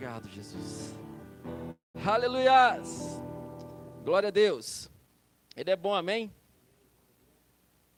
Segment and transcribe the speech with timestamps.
[0.00, 0.94] Obrigado, Jesus.
[2.06, 3.20] Aleluias!
[4.02, 4.90] Glória a Deus.
[5.54, 6.32] Ele é bom, amém?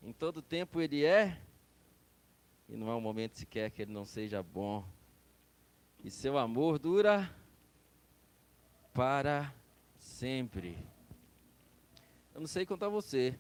[0.03, 1.41] Em todo tempo ele é.
[2.69, 4.85] E não há um momento sequer que ele não seja bom.
[6.03, 7.33] E seu amor dura
[8.93, 9.55] para
[9.97, 10.77] sempre.
[12.35, 13.39] Eu não sei contar você,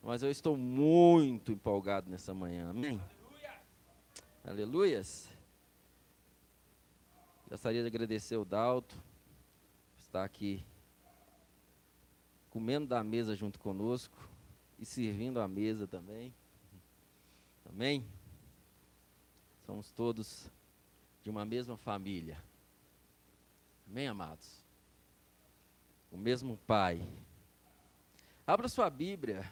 [0.00, 2.70] mas eu estou muito empolgado nessa manhã.
[2.70, 3.00] Amém?
[3.00, 3.60] Aleluia.
[4.44, 5.33] Aleluias.
[7.48, 8.96] Gostaria de agradecer o Dalto
[9.98, 10.64] estar aqui
[12.50, 14.16] comendo da mesa junto conosco
[14.78, 16.32] e servindo a mesa também.
[17.68, 18.06] Amém?
[19.66, 20.48] Somos todos
[21.22, 22.42] de uma mesma família.
[23.88, 24.62] Amém, amados?
[26.12, 27.06] O mesmo Pai.
[28.46, 29.50] Abra sua Bíblia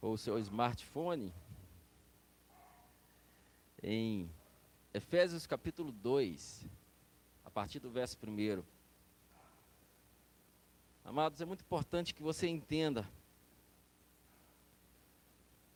[0.00, 1.32] ou seu smartphone
[3.82, 4.30] em
[4.96, 6.64] Efésios capítulo 2,
[7.44, 8.62] a partir do verso 1.
[11.04, 13.04] Amados, é muito importante que você entenda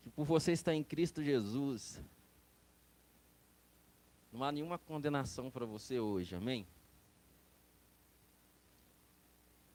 [0.05, 2.00] que por você estar em Cristo Jesus,
[4.30, 6.64] não há nenhuma condenação para você hoje, amém?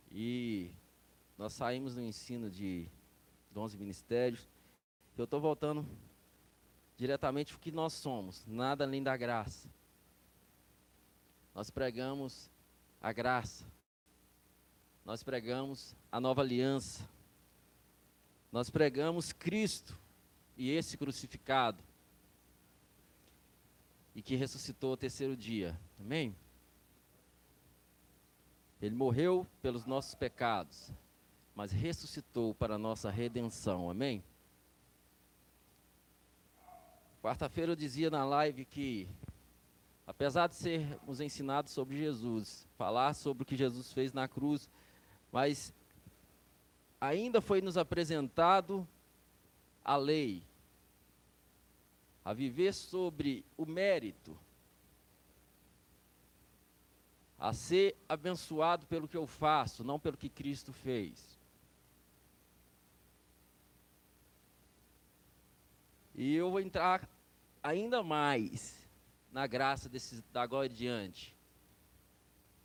[0.10, 0.72] E
[1.38, 2.88] nós saímos do ensino de
[3.52, 4.48] dons e ministérios.
[5.18, 5.86] Eu estou voltando
[6.98, 9.70] diretamente o que nós somos, nada além da graça.
[11.54, 12.50] Nós pregamos
[13.02, 13.66] a graça.
[15.06, 17.08] Nós pregamos a nova aliança.
[18.52, 19.98] Nós pregamos Cristo
[20.56, 21.84] e esse crucificado.
[24.16, 25.80] E que ressuscitou ao terceiro dia.
[26.00, 26.36] Amém?
[28.82, 30.92] Ele morreu pelos nossos pecados,
[31.56, 33.90] mas ressuscitou para a nossa redenção.
[33.90, 34.24] Amém?
[37.24, 39.08] Quarta-feira eu dizia na live que,
[40.06, 44.70] apesar de sermos ensinados sobre Jesus, falar sobre o que Jesus fez na cruz,
[45.32, 45.74] mas
[47.00, 48.86] ainda foi nos apresentado
[49.86, 50.44] a lei,
[52.26, 54.38] a viver sobre o mérito,
[57.40, 61.40] a ser abençoado pelo que eu faço, não pelo que Cristo fez.
[66.16, 67.13] E eu vou entrar
[67.64, 68.78] ainda mais
[69.32, 71.34] na graça desse, da agora em diante.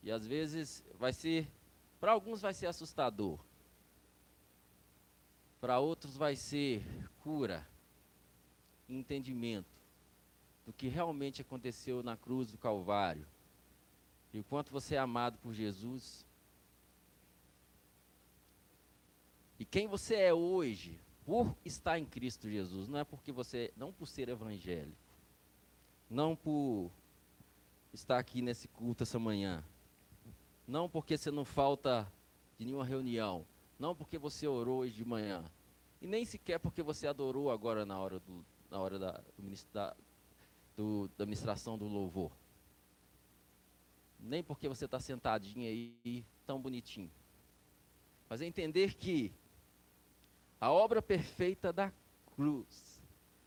[0.02, 1.48] E às vezes vai ser,
[2.00, 3.38] para alguns vai ser assustador.
[5.60, 6.84] Para outros vai ser
[7.20, 7.66] cura,
[8.88, 9.78] entendimento
[10.66, 13.26] do que realmente aconteceu na cruz do Calvário.
[14.32, 16.26] E o quanto você é amado por Jesus.
[19.58, 23.92] E quem você é hoje, por estar em Cristo Jesus, não é porque você, não
[23.92, 24.96] por ser evangélico,
[26.08, 26.90] não por
[27.92, 29.62] estar aqui nesse culto essa manhã,
[30.66, 32.10] não porque você não falta
[32.56, 33.44] de nenhuma reunião,
[33.78, 35.44] não porque você orou hoje de manhã,
[36.00, 39.96] e nem sequer porque você adorou agora na hora, do, na hora da, do, da,
[40.74, 42.32] do, da ministração do louvor.
[44.18, 47.10] Nem porque você está sentadinho aí, tão bonitinho.
[48.30, 49.30] Mas é entender que
[50.60, 51.92] a obra perfeita da
[52.34, 53.02] cruz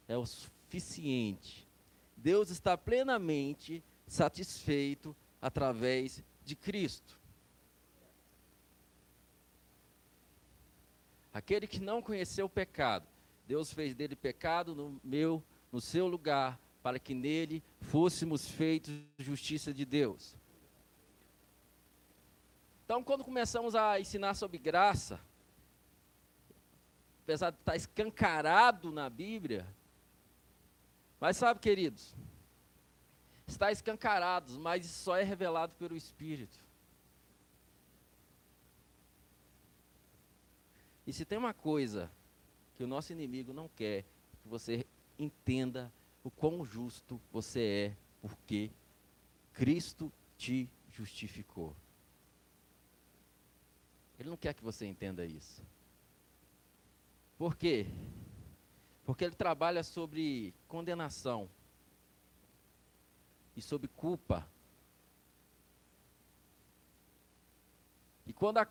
[0.08, 1.68] é o suficiente.
[2.16, 7.20] Deus está plenamente satisfeito através de Cristo.
[11.34, 13.08] Aquele que não conheceu o pecado,
[13.48, 19.74] Deus fez dele pecado no meu, no seu lugar, para que nele fôssemos feitos justiça
[19.74, 20.36] de Deus.
[22.84, 25.20] Então, quando começamos a ensinar sobre graça,
[27.24, 29.68] apesar de estar escancarado na Bíblia.
[31.20, 32.16] Mas sabe, queridos,
[33.48, 36.60] está escancarado, mas só é revelado pelo Espírito.
[41.06, 42.12] E se tem uma coisa
[42.76, 44.04] que o nosso inimigo não quer,
[44.42, 44.86] que você
[45.18, 45.92] entenda
[46.24, 48.72] o quão justo você é, porque
[49.54, 51.76] Cristo te justificou.
[54.20, 55.64] Ele não quer que você entenda isso.
[57.42, 57.88] Por quê?
[59.04, 61.50] Porque ele trabalha sobre condenação
[63.56, 64.48] e sobre culpa.
[68.28, 68.68] E quando a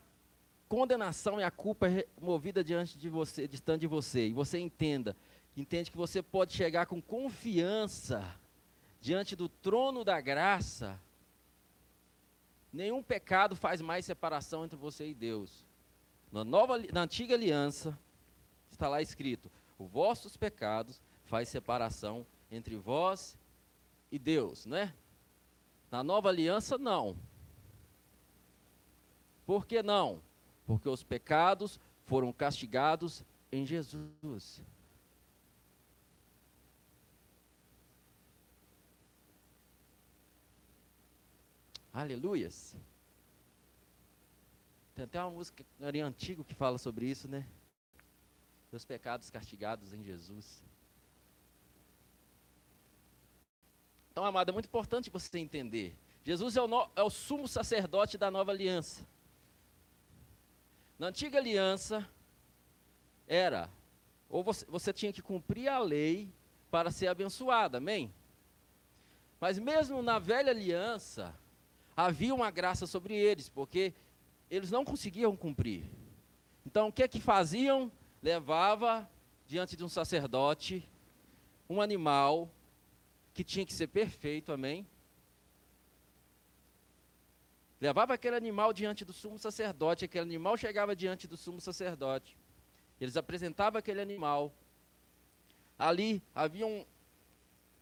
[0.68, 5.16] condenação e a culpa é movida diante de você, distante de você, e você entenda,
[5.56, 8.38] entende que você pode chegar com confiança
[9.00, 10.96] diante do trono da graça,
[12.72, 15.66] nenhum pecado faz mais separação entre você e Deus.
[16.30, 17.98] Na, nova, na antiga aliança,
[18.80, 23.38] está lá escrito: os vossos pecados faz separação entre vós
[24.10, 24.94] e Deus, não é?
[25.90, 27.16] Na nova aliança, não.
[29.44, 30.22] Por que não?
[30.66, 33.22] Porque os pecados foram castigados
[33.52, 34.62] em Jesus.
[41.92, 42.74] Aleluias.
[44.94, 47.46] Tem até uma música antiga que fala sobre isso, né?
[48.72, 50.62] Os pecados castigados em Jesus.
[54.12, 55.96] Então, amado, é muito importante você entender.
[56.24, 59.06] Jesus é o, no, é o sumo sacerdote da nova aliança.
[60.98, 62.08] Na antiga aliança,
[63.26, 63.70] era,
[64.28, 66.32] ou você, você tinha que cumprir a lei
[66.70, 68.12] para ser abençoado, amém?
[69.40, 71.34] Mas mesmo na velha aliança,
[71.96, 73.94] havia uma graça sobre eles, porque
[74.50, 75.84] eles não conseguiam cumprir.
[76.66, 77.90] Então, o que é que faziam?
[78.22, 79.08] Levava
[79.46, 80.88] diante de um sacerdote
[81.68, 82.50] um animal
[83.32, 84.86] que tinha que ser perfeito, amém?
[87.80, 92.36] Levava aquele animal diante do sumo sacerdote, aquele animal chegava diante do sumo sacerdote.
[93.00, 94.52] Eles apresentavam aquele animal.
[95.78, 96.84] Ali havia um,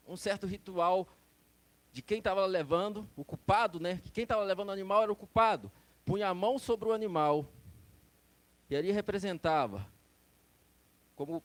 [0.06, 1.08] um certo ritual
[1.92, 4.00] de quem estava levando, o culpado, né?
[4.04, 5.72] Que quem estava levando o animal era o culpado.
[6.04, 7.48] Punha a mão sobre o animal.
[8.70, 9.84] E ali representava
[11.18, 11.42] como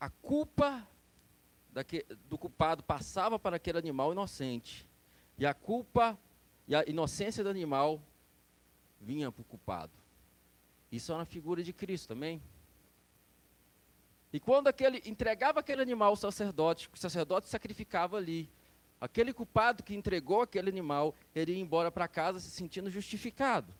[0.00, 0.88] a culpa
[2.24, 4.88] do culpado passava para aquele animal inocente.
[5.36, 6.18] E a culpa
[6.66, 8.02] e a inocência do animal
[8.98, 9.92] vinha para o culpado.
[10.90, 12.42] Isso é uma figura de Cristo também.
[14.32, 18.48] E quando aquele entregava aquele animal ao sacerdote, o sacerdote sacrificava ali.
[18.98, 23.70] Aquele culpado que entregou aquele animal, ele ia embora para casa se sentindo justificado.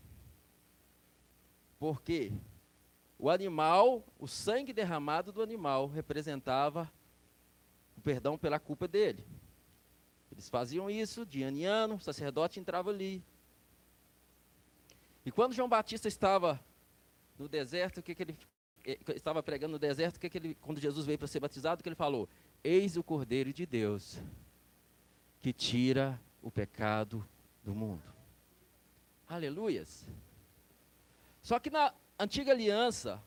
[1.79, 2.31] Porque
[3.21, 6.91] o animal, o sangue derramado do animal representava
[7.95, 9.27] o perdão pela culpa dele.
[10.33, 13.23] Eles faziam isso de ano em ano, o sacerdote entrava ali.
[15.25, 16.59] E quando João Batista estava
[17.39, 18.39] no deserto, o que, que ele
[18.87, 21.81] eh, estava pregando no deserto, o que, que ele, quando Jesus veio para ser batizado,
[21.81, 22.27] o que ele falou?
[22.65, 24.19] Eis o Cordeiro de Deus
[25.43, 27.27] que tira o pecado
[27.63, 28.03] do mundo.
[29.29, 30.07] Aleluias.
[31.43, 33.23] Só que na antiga aliança,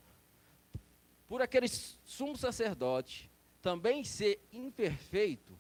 [1.28, 3.30] por aquele sumo sacerdote
[3.62, 5.58] também ser imperfeito,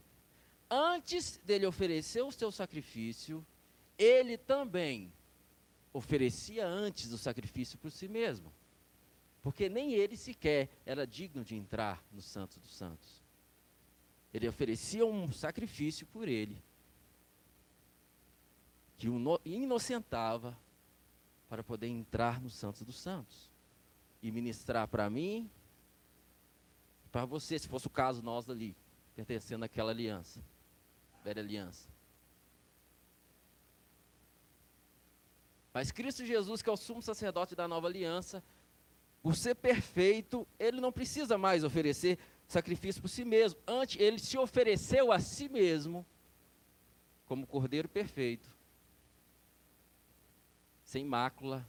[0.69, 3.45] antes dele oferecer o seu sacrifício,
[3.97, 5.11] ele também
[5.91, 8.53] oferecia antes o sacrifício por si mesmo.
[9.41, 13.23] Porque nem ele sequer era digno de entrar no Santo dos Santos.
[14.33, 16.61] Ele oferecia um sacrifício por ele,
[18.97, 20.57] que o inocentava
[21.53, 23.47] para poder entrar no Santo dos Santos
[24.23, 25.47] e ministrar para mim,
[27.11, 28.75] para você, se fosse o caso nós ali,
[29.15, 30.43] pertencendo àquela aliança,
[31.23, 31.87] velha aliança.
[35.71, 38.43] Mas Cristo Jesus, que é o sumo sacerdote da nova aliança,
[39.21, 42.17] por ser perfeito, ele não precisa mais oferecer
[42.47, 43.61] sacrifício por si mesmo.
[43.67, 46.03] Antes, ele se ofereceu a si mesmo
[47.27, 48.52] como cordeiro perfeito,
[50.93, 51.67] sem mácula,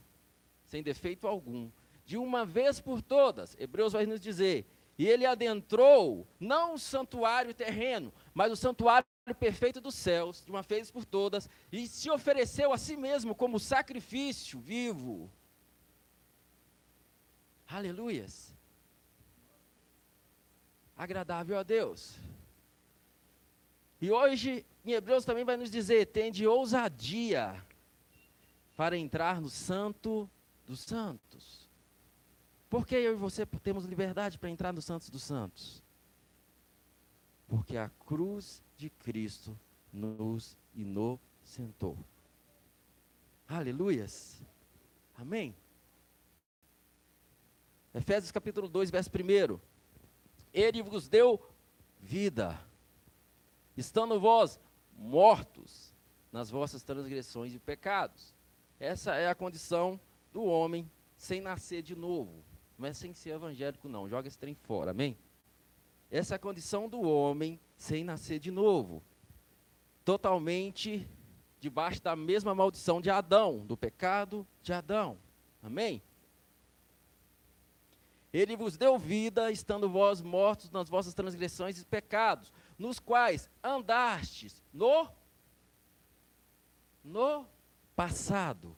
[0.67, 1.71] sem defeito algum,
[2.05, 3.55] de uma vez por todas.
[3.59, 4.67] Hebreus vai nos dizer:
[4.99, 9.07] e ele adentrou não o santuário terreno, mas o santuário
[9.39, 13.59] perfeito dos céus, de uma vez por todas, e se ofereceu a si mesmo como
[13.59, 15.31] sacrifício vivo.
[17.67, 18.53] Aleluias
[20.95, 22.17] agradável a Deus.
[23.99, 27.61] E hoje, em Hebreus também vai nos dizer: tende ousadia
[28.75, 30.29] para entrar no Santo
[30.65, 31.69] dos Santos.
[32.69, 35.81] Por que eu e você temos liberdade para entrar no Santos dos Santos?
[37.47, 39.57] Porque a cruz de Cristo
[39.93, 41.97] nos inocentou.
[43.47, 44.41] Aleluias.
[45.15, 45.55] Amém.
[47.93, 49.59] Efésios capítulo 2, verso 1
[50.55, 51.41] ele vos deu
[51.99, 52.59] vida,
[53.75, 54.59] estando vós
[54.93, 55.93] mortos
[56.31, 58.34] nas vossas transgressões e pecados.
[58.79, 59.99] Essa é a condição
[60.33, 62.43] do homem sem nascer de novo.
[62.77, 64.09] Não é sem ser evangélico, não.
[64.09, 65.17] Joga esse trem fora, amém?
[66.11, 69.01] Essa é a condição do homem sem nascer de novo.
[70.03, 71.07] Totalmente
[71.59, 75.17] debaixo da mesma maldição de Adão, do pecado de Adão.
[75.63, 76.01] Amém?
[78.31, 84.61] Ele vos deu vida, estando vós mortos nas vossas transgressões e pecados, nos quais andastes
[84.73, 85.09] no
[87.01, 87.45] no
[87.95, 88.75] passado,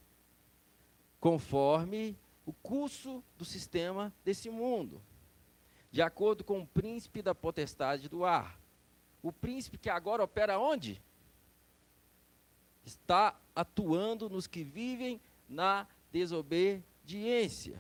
[1.20, 5.02] conforme o curso do sistema desse mundo,
[5.92, 8.60] de acordo com o príncipe da potestade do ar.
[9.22, 11.02] O príncipe que agora opera onde?
[12.88, 17.80] está atuando nos que vivem na desobediência.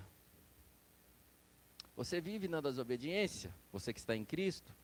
[1.95, 3.53] Você vive na desobediência?
[3.71, 4.75] Você que está em Cristo?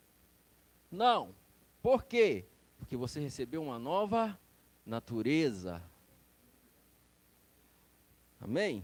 [0.90, 1.36] Não.
[1.82, 2.46] Por quê?
[2.78, 4.40] Porque você recebeu uma nova
[4.86, 5.84] natureza.
[8.44, 8.84] Amém?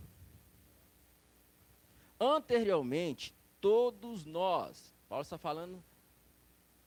[2.18, 5.84] Anteriormente, todos nós, Paulo está falando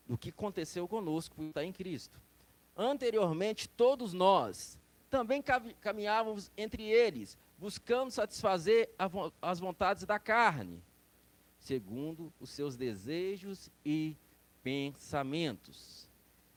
[0.06, 2.18] do que aconteceu conosco estar em Cristo.
[2.74, 4.78] Anteriormente, todos nós
[5.10, 5.44] também
[5.82, 8.88] caminhávamos entre eles, buscando satisfazer
[9.42, 10.82] as vontades da carne,
[11.58, 14.16] segundo os seus desejos e
[14.62, 16.08] pensamentos.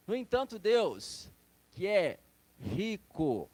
[0.08, 1.30] No entanto, Deus,
[1.72, 2.18] que é
[2.58, 3.50] rico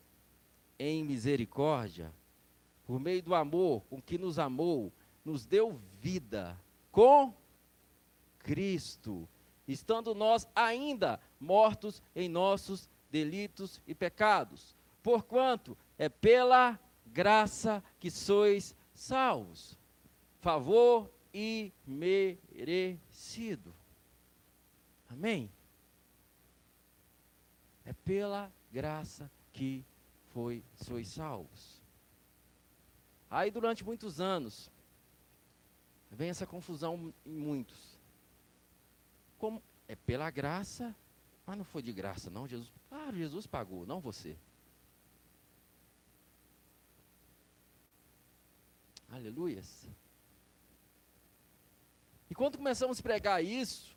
[0.78, 2.14] em misericórdia,
[2.92, 4.92] por meio do amor com que nos amou,
[5.24, 6.60] nos deu vida
[6.92, 7.34] com
[8.40, 9.30] Cristo,
[9.66, 14.76] estando nós ainda mortos em nossos delitos e pecados.
[15.02, 19.80] Porquanto é pela graça que sois salvos.
[20.42, 22.14] Favor imerecido.
[25.10, 25.50] Amém?
[27.86, 29.86] É pela graça que
[30.34, 31.81] foi, sois salvos.
[33.32, 34.70] Aí durante muitos anos,
[36.12, 37.98] vem essa confusão em muitos.
[39.40, 40.94] Como é pela graça,
[41.46, 42.46] mas não foi de graça, não.
[42.46, 44.38] Jesus, claro, Jesus pagou, não você.
[49.10, 49.88] Aleluias.
[52.30, 53.96] E quando começamos a pregar isso,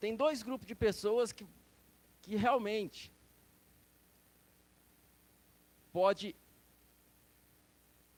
[0.00, 1.46] tem dois grupos de pessoas que,
[2.22, 3.13] que realmente
[5.94, 6.34] pode.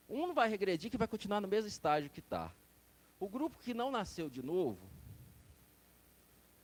[0.08, 2.50] Um não vai regredir, que vai continuar no mesmo estágio que está.
[3.20, 4.80] O grupo que não nasceu de novo,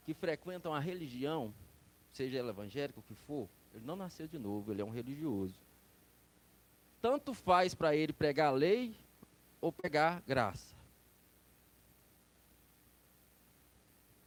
[0.05, 1.53] que frequentam a religião,
[2.11, 5.59] seja ela evangélica o que for, ele não nasceu de novo, ele é um religioso.
[6.99, 8.95] Tanto faz para ele pregar a lei
[9.61, 10.73] ou pregar graça.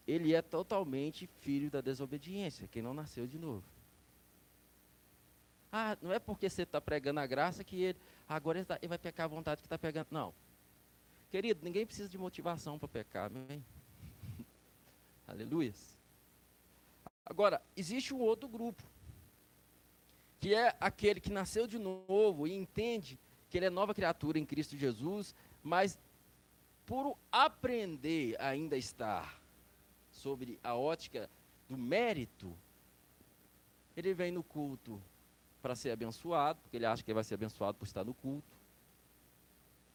[0.06, 3.75] Ele é totalmente filho da desobediência, quem não nasceu de novo.
[5.78, 8.88] Ah, não é porque você está pregando a graça que ele agora ele, tá, ele
[8.88, 10.06] vai pecar à vontade que está pegando.
[10.10, 10.32] Não.
[11.28, 13.62] Querido, ninguém precisa de motivação para pecar, amém?
[15.28, 15.74] Aleluia.
[17.26, 18.82] Agora, existe um outro grupo,
[20.40, 24.46] que é aquele que nasceu de novo e entende que ele é nova criatura em
[24.46, 25.98] Cristo Jesus, mas
[26.86, 29.38] por aprender ainda estar
[30.10, 31.28] sobre a ótica
[31.68, 32.56] do mérito,
[33.94, 35.02] ele vem no culto
[35.66, 38.56] para ser abençoado, porque ele acha que ele vai ser abençoado por estar no culto.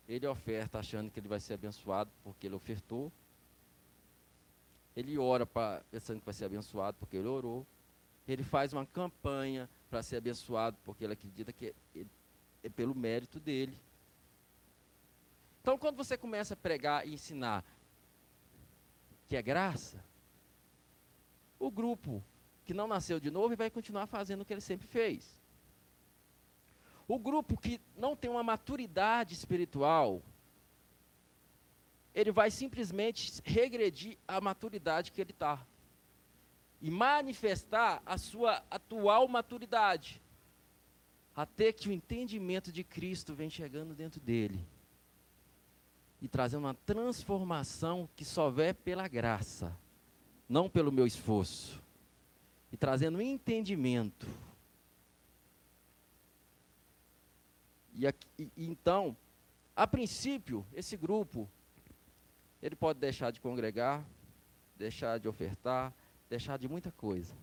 [0.05, 3.09] Ele oferta achando que ele vai ser abençoado porque ele ofertou.
[4.93, 7.65] Ele ora pra, pensando que vai ser abençoado porque ele orou.
[8.27, 12.05] Ele faz uma campanha para ser abençoado porque ele acredita que é,
[12.63, 13.79] é pelo mérito dele.
[15.61, 17.63] Então, quando você começa a pregar e ensinar
[19.29, 20.03] que é graça,
[21.57, 22.21] o grupo
[22.65, 25.40] que não nasceu de novo vai continuar fazendo o que ele sempre fez.
[27.11, 30.23] O grupo que não tem uma maturidade espiritual,
[32.15, 35.61] ele vai simplesmente regredir a maturidade que ele está.
[36.81, 40.21] E manifestar a sua atual maturidade.
[41.35, 44.65] Até que o entendimento de Cristo vem chegando dentro dele.
[46.21, 49.77] E trazendo uma transformação que só vê pela graça,
[50.47, 51.83] não pelo meu esforço.
[52.71, 54.25] E trazendo entendimento
[57.93, 58.07] E,
[58.37, 59.15] e, então,
[59.75, 61.49] a princípio, esse grupo,
[62.61, 64.05] ele pode deixar de congregar,
[64.75, 65.93] deixar de ofertar,
[66.29, 67.33] deixar de muita coisa.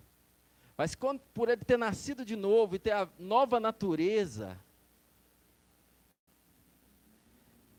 [0.76, 4.59] Mas quando, por ele ter nascido de novo e ter a nova natureza,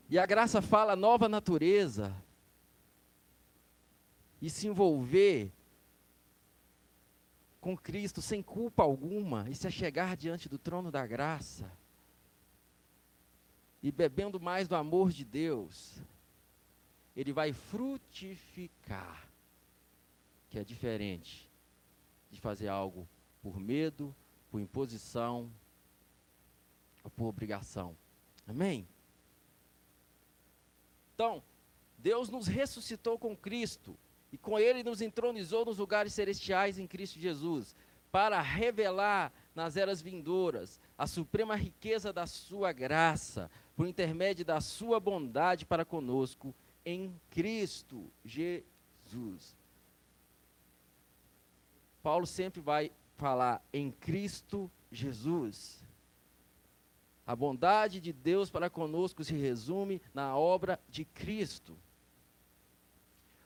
[0.08, 2.14] e a graça fala nova natureza,
[4.42, 5.52] e se envolver
[7.60, 11.70] com Cristo sem culpa alguma, e se chegar diante do trono da graça,
[13.82, 16.00] e bebendo mais do amor de Deus,
[17.16, 19.28] ele vai frutificar,
[20.48, 21.48] que é diferente
[22.30, 23.08] de fazer algo
[23.42, 24.14] por medo,
[24.50, 25.50] por imposição
[27.02, 27.96] ou por obrigação.
[28.46, 28.86] Amém?
[31.14, 31.42] Então,
[31.98, 33.96] Deus nos ressuscitou com Cristo
[34.32, 37.74] e com Ele nos entronizou nos lugares celestiais em Cristo Jesus,
[38.10, 45.00] para revelar nas eras vindouras a suprema riqueza da Sua graça, por intermédio da sua
[45.00, 49.56] bondade para conosco em Cristo Jesus.
[52.02, 55.82] Paulo sempre vai falar em Cristo Jesus.
[57.26, 61.74] A bondade de Deus para conosco se resume na obra de Cristo.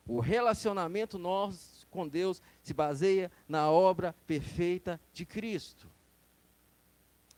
[0.05, 5.89] O relacionamento nosso com Deus se baseia na obra perfeita de Cristo.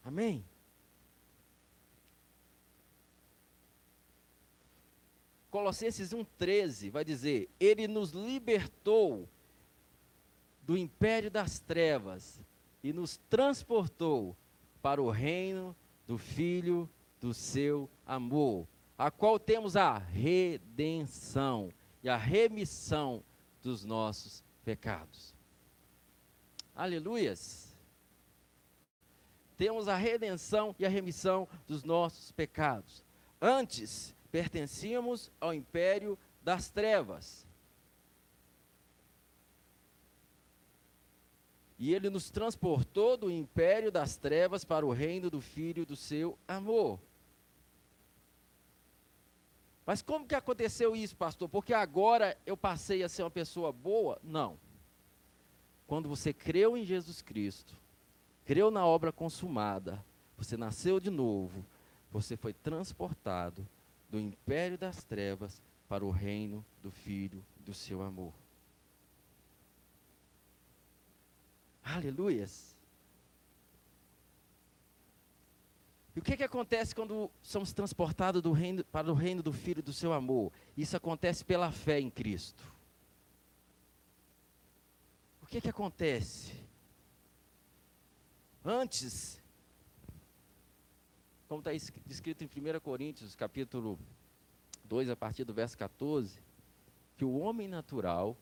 [0.03, 0.43] Amém?
[5.57, 9.27] Colossenses 1,13 vai dizer: Ele nos libertou
[10.61, 12.43] do império das trevas
[12.83, 14.37] e nos transportou
[14.83, 15.75] para o reino
[16.07, 16.87] do Filho
[17.19, 21.73] do seu amor, a qual temos a redenção
[22.03, 23.25] e a remissão
[23.63, 25.35] dos nossos pecados.
[26.75, 27.75] Aleluias!
[29.57, 33.03] Temos a redenção e a remissão dos nossos pecados.
[33.41, 37.47] Antes, pertencíamos ao império das trevas.
[41.79, 46.39] E ele nos transportou do império das trevas para o reino do Filho do seu
[46.49, 46.99] amor.
[49.85, 51.49] Mas como que aconteceu isso, pastor?
[51.49, 54.19] Porque agora eu passei a ser uma pessoa boa?
[54.23, 54.59] Não.
[55.87, 57.77] Quando você creu em Jesus Cristo,
[58.45, 60.05] creu na obra consumada,
[60.37, 61.65] você nasceu de novo,
[62.11, 63.69] você foi transportado
[64.09, 68.33] do império das trevas para o reino do Filho do seu amor.
[71.83, 72.77] Aleluias.
[76.15, 79.83] E o que, que acontece quando somos transportados do reino, para o reino do Filho
[79.83, 80.51] do seu amor?
[80.77, 82.65] Isso acontece pela fé em Cristo.
[85.43, 86.53] O que, que acontece?
[88.65, 89.41] Antes,
[91.49, 93.99] como está escrito em 1 Coríntios, capítulo
[94.85, 96.41] 2, a partir do verso 14,
[97.17, 98.37] que o homem natural,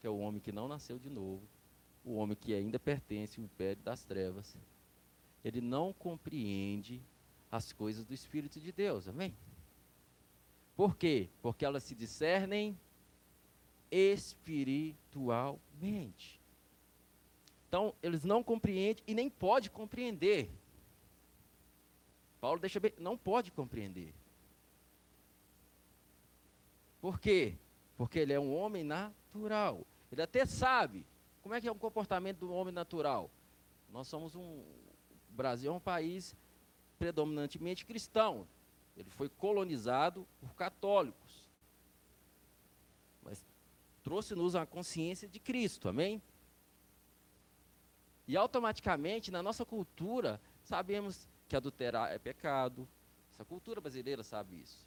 [0.00, 1.42] que é o homem que não nasceu de novo,
[2.04, 4.56] o homem que ainda pertence ao império das trevas,
[5.44, 7.02] ele não compreende
[7.50, 9.34] as coisas do Espírito de Deus, amém?
[10.74, 11.28] Por quê?
[11.42, 12.78] Porque elas se discernem
[13.90, 16.40] espiritualmente.
[17.68, 20.50] Então, eles não compreendem e nem podem compreender.
[22.46, 24.14] Paulo deixa bem, não pode compreender.
[27.00, 27.56] Por quê?
[27.96, 29.84] Porque ele é um homem natural.
[30.12, 31.04] Ele até sabe
[31.42, 33.28] como é que é o comportamento do homem natural?
[33.90, 34.60] Nós somos um.
[35.28, 36.36] O Brasil é um país
[37.00, 38.46] predominantemente cristão.
[38.96, 41.50] Ele foi colonizado por católicos.
[43.24, 43.44] Mas
[44.04, 46.22] trouxe-nos a consciência de Cristo, amém?
[48.28, 52.88] E automaticamente, na nossa cultura, sabemos que adulterar é pecado.
[53.30, 54.86] Essa cultura brasileira sabe isso.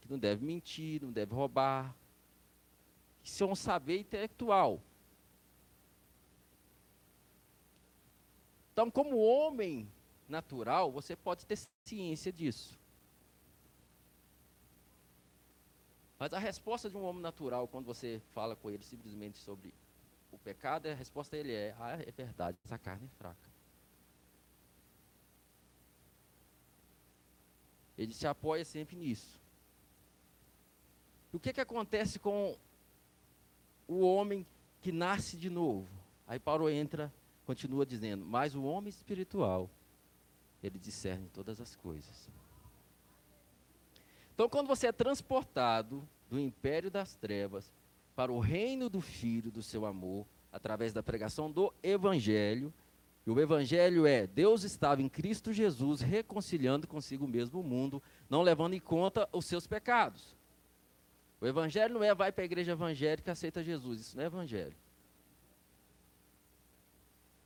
[0.00, 1.94] Que não deve mentir, não deve roubar.
[3.22, 4.80] Isso é um saber intelectual.
[8.72, 9.88] Então, como homem
[10.28, 12.78] natural, você pode ter ciência disso.
[16.18, 19.74] Mas a resposta de um homem natural, quando você fala com ele simplesmente sobre
[20.32, 23.53] o pecado, a resposta dele é: ah, é verdade, essa carne é fraca.
[27.96, 29.40] Ele se apoia sempre nisso.
[31.32, 32.56] O que, que acontece com
[33.86, 34.46] o homem
[34.80, 35.88] que nasce de novo?
[36.26, 37.12] Aí Paulo entra
[37.44, 39.70] continua dizendo: Mas o homem espiritual,
[40.62, 42.30] ele discerne todas as coisas.
[44.34, 47.72] Então, quando você é transportado do império das trevas
[48.16, 52.72] para o reino do Filho do seu amor, através da pregação do Evangelho,
[53.26, 58.42] e o Evangelho é: Deus estava em Cristo Jesus reconciliando consigo mesmo o mundo, não
[58.42, 60.36] levando em conta os seus pecados.
[61.40, 64.26] O Evangelho não é vai para a igreja evangélica e aceita Jesus, isso não é
[64.26, 64.76] Evangelho.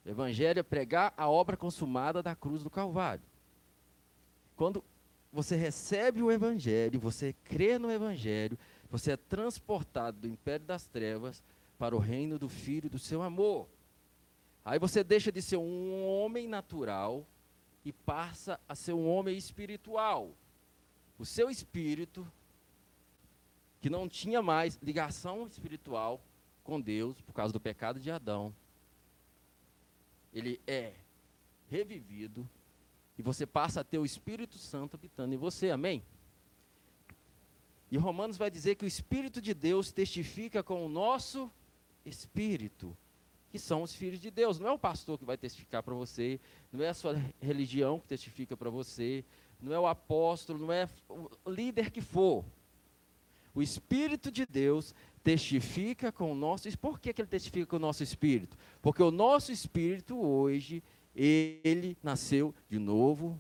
[0.04, 3.22] Evangelho é pregar a obra consumada da cruz do Calvário.
[4.56, 4.82] Quando
[5.30, 8.58] você recebe o Evangelho, você crê no Evangelho,
[8.90, 11.42] você é transportado do império das trevas
[11.78, 13.68] para o reino do Filho do seu amor.
[14.68, 17.26] Aí você deixa de ser um homem natural
[17.82, 20.36] e passa a ser um homem espiritual.
[21.18, 22.30] O seu espírito,
[23.80, 26.20] que não tinha mais ligação espiritual
[26.62, 28.54] com Deus por causa do pecado de Adão,
[30.34, 30.92] ele é
[31.70, 32.46] revivido
[33.16, 36.04] e você passa a ter o Espírito Santo habitando em você, amém?
[37.90, 41.50] E Romanos vai dizer que o Espírito de Deus testifica com o nosso
[42.04, 42.94] espírito,
[43.50, 44.58] que são os filhos de Deus.
[44.58, 46.40] Não é o pastor que vai testificar para você,
[46.72, 49.24] não é a sua religião que testifica para você,
[49.60, 52.44] não é o apóstolo, não é o líder que for.
[53.54, 57.80] o Espírito de Deus testifica com o nosso Por que, que ele testifica com o
[57.80, 58.56] nosso espírito?
[58.80, 60.82] Porque o nosso espírito hoje,
[61.14, 63.38] ele nasceu de novo,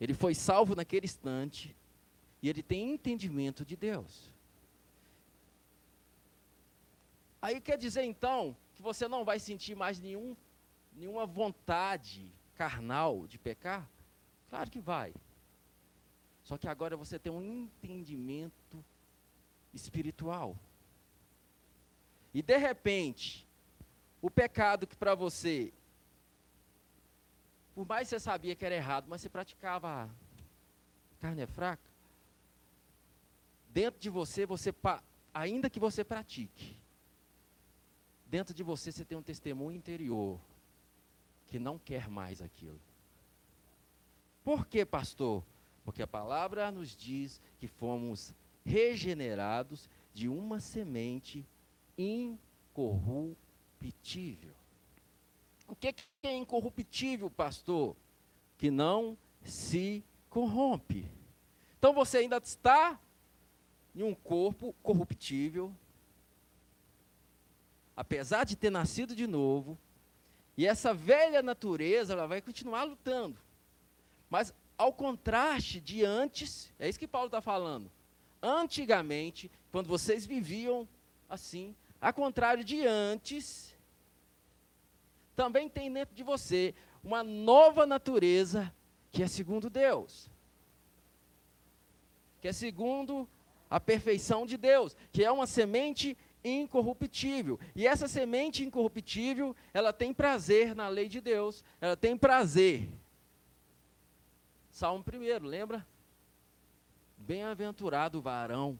[0.00, 1.76] ele foi salvo naquele instante,
[2.42, 4.30] e ele tem entendimento de Deus.
[7.40, 10.36] Aí quer dizer então que você não vai sentir mais nenhum,
[10.92, 13.88] nenhuma vontade carnal de pecar?
[14.50, 15.14] Claro que vai.
[16.44, 18.84] Só que agora você tem um entendimento
[19.72, 20.56] espiritual.
[22.32, 23.46] E de repente,
[24.20, 25.72] o pecado que para você,
[27.74, 30.10] por mais que você sabia que era errado, mas você praticava,
[31.20, 31.88] carne é fraca,
[33.70, 34.74] dentro de você, você
[35.32, 36.76] ainda que você pratique,
[38.34, 40.40] dentro de você você tem um testemunho interior
[41.46, 42.80] que não quer mais aquilo.
[44.42, 45.44] Por que, pastor?
[45.84, 51.46] Porque a palavra nos diz que fomos regenerados de uma semente
[51.96, 54.52] incorruptível.
[55.68, 55.94] O que
[56.24, 57.94] é incorruptível, pastor?
[58.58, 61.08] Que não se corrompe.
[61.78, 62.98] Então você ainda está
[63.94, 65.72] em um corpo corruptível,
[67.96, 69.78] apesar de ter nascido de novo,
[70.56, 73.38] e essa velha natureza ela vai continuar lutando.
[74.30, 77.90] Mas ao contraste de antes, é isso que Paulo está falando.
[78.42, 80.88] Antigamente, quando vocês viviam
[81.28, 83.74] assim, a contrário de antes,
[85.34, 88.72] também tem dentro de você uma nova natureza
[89.10, 90.28] que é segundo Deus.
[92.40, 93.28] Que é segundo
[93.70, 97.58] a perfeição de Deus, que é uma semente incorruptível.
[97.74, 102.88] E essa semente incorruptível, ela tem prazer na lei de Deus, ela tem prazer.
[104.70, 105.86] Salmo 1, lembra?
[107.16, 108.78] Bem-aventurado o varão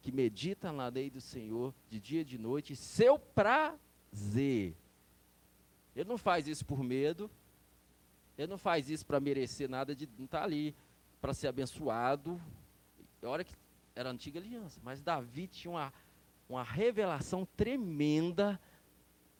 [0.00, 4.74] que medita na lei do Senhor de dia e de noite, seu prazer.
[5.94, 7.30] Ele não faz isso por medo,
[8.36, 10.74] ele não faz isso para merecer nada, de, não está ali
[11.20, 12.40] para ser abençoado.
[13.22, 13.54] Olha que
[13.94, 15.92] era antiga aliança, mas Davi tinha uma,
[16.52, 18.60] uma revelação tremenda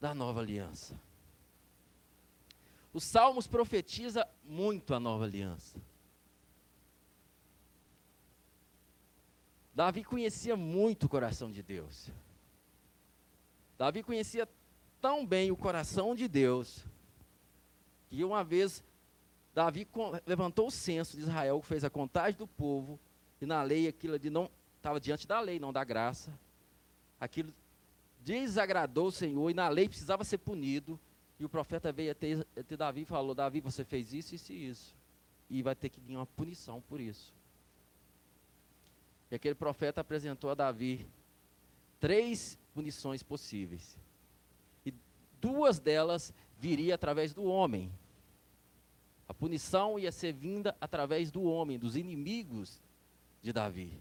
[0.01, 0.99] da nova aliança.
[2.93, 5.79] Os Salmos profetiza muito a nova aliança.
[9.75, 12.11] Davi conhecia muito o coração de Deus.
[13.77, 14.49] Davi conhecia
[15.01, 16.85] tão bem o coração de Deus,
[18.09, 18.83] que uma vez
[19.55, 19.87] Davi
[20.27, 22.99] levantou o censo de Israel, fez a contagem do povo,
[23.41, 26.33] e na lei aquilo de não estava diante da lei, não da graça.
[27.23, 27.55] Aquilo
[28.19, 30.99] desagradou o Senhor e na lei precisava ser punido.
[31.39, 34.67] E o profeta veio até, até Davi e falou: Davi, você fez isso, isso e
[34.67, 34.97] isso.
[35.49, 37.33] E vai ter que ganhar uma punição por isso.
[39.31, 41.07] E aquele profeta apresentou a Davi
[42.01, 43.97] três punições possíveis.
[44.85, 44.93] E
[45.41, 47.93] duas delas viria através do homem.
[49.29, 52.83] A punição ia ser vinda através do homem, dos inimigos
[53.41, 53.97] de Davi.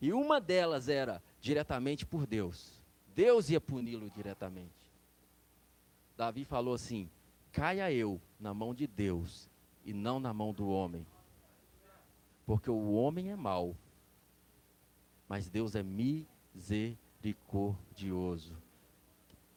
[0.00, 2.82] E uma delas era diretamente por Deus.
[3.14, 4.74] Deus ia puni-lo diretamente.
[6.16, 7.08] Davi falou assim:
[7.52, 9.48] caia eu na mão de Deus
[9.84, 11.06] e não na mão do homem.
[12.44, 13.74] Porque o homem é mau
[15.28, 18.54] mas Deus é misericordioso.
[18.54, 18.58] O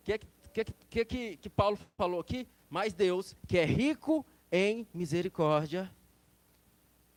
[0.03, 0.19] que,
[0.53, 2.47] que, que, que, que Paulo falou aqui?
[2.69, 5.89] Mas Deus, que é rico em misericórdia.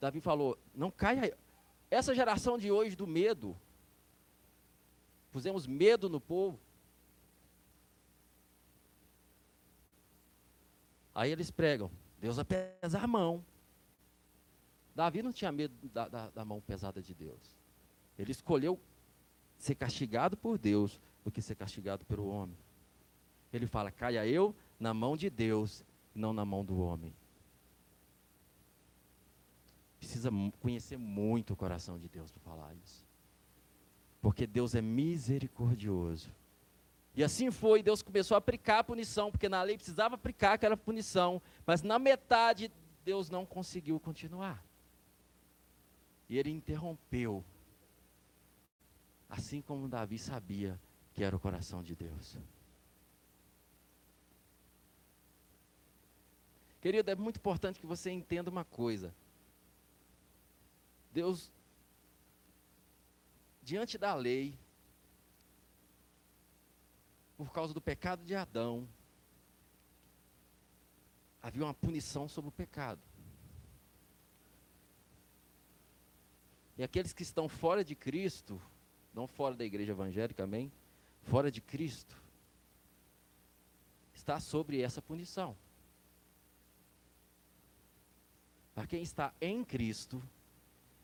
[0.00, 1.37] Davi falou: não caia.
[1.90, 3.54] Essa geração de hoje do medo,
[5.32, 6.60] pusemos medo no povo.
[11.14, 11.90] Aí eles pregam:
[12.20, 13.44] Deus vai pesar a mão.
[14.94, 17.40] Davi não tinha medo da, da, da mão pesada de Deus.
[18.18, 18.78] Ele escolheu
[19.56, 22.56] ser castigado por Deus do que ser castigado pelo homem.
[23.52, 27.14] Ele fala: caia eu na mão de Deus, não na mão do homem.
[29.98, 33.12] Precisa conhecer muito o coração de Deus para falar isso.
[34.22, 36.30] Porque Deus é misericordioso.
[37.14, 40.78] E assim foi, Deus começou a aplicar a punição, porque na lei precisava aplicar aquela
[40.78, 42.72] punição, mas na metade
[43.04, 44.64] Deus não conseguiu continuar.
[46.30, 47.44] E ele interrompeu
[49.32, 50.78] Assim como Davi sabia
[51.14, 52.37] que era o coração de Deus.
[56.82, 59.14] Querido, é muito importante que você entenda uma coisa.
[61.14, 61.50] Deus,
[63.72, 64.54] diante da lei,
[67.38, 68.87] por causa do pecado de Adão,
[71.40, 73.00] havia uma punição sobre o pecado.
[76.76, 78.61] E aqueles que estão fora de Cristo,
[79.14, 80.70] não fora da igreja evangélica, amém?
[81.22, 82.22] Fora de Cristo,
[84.12, 85.56] está sobre essa punição.
[88.74, 90.22] Para quem está em Cristo,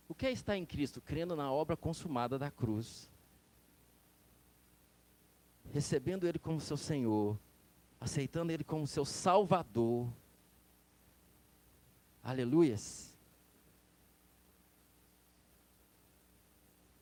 [0.09, 1.03] o que é estar em Cristo?
[1.03, 3.11] Crendo na obra consumada da cruz,
[5.71, 7.38] recebendo Ele como seu Senhor,
[8.01, 10.11] aceitando Ele como seu Salvador.
[12.23, 13.14] Aleluias.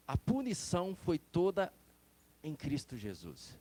[0.07, 1.73] A punição foi toda
[2.43, 3.57] em Cristo Jesus.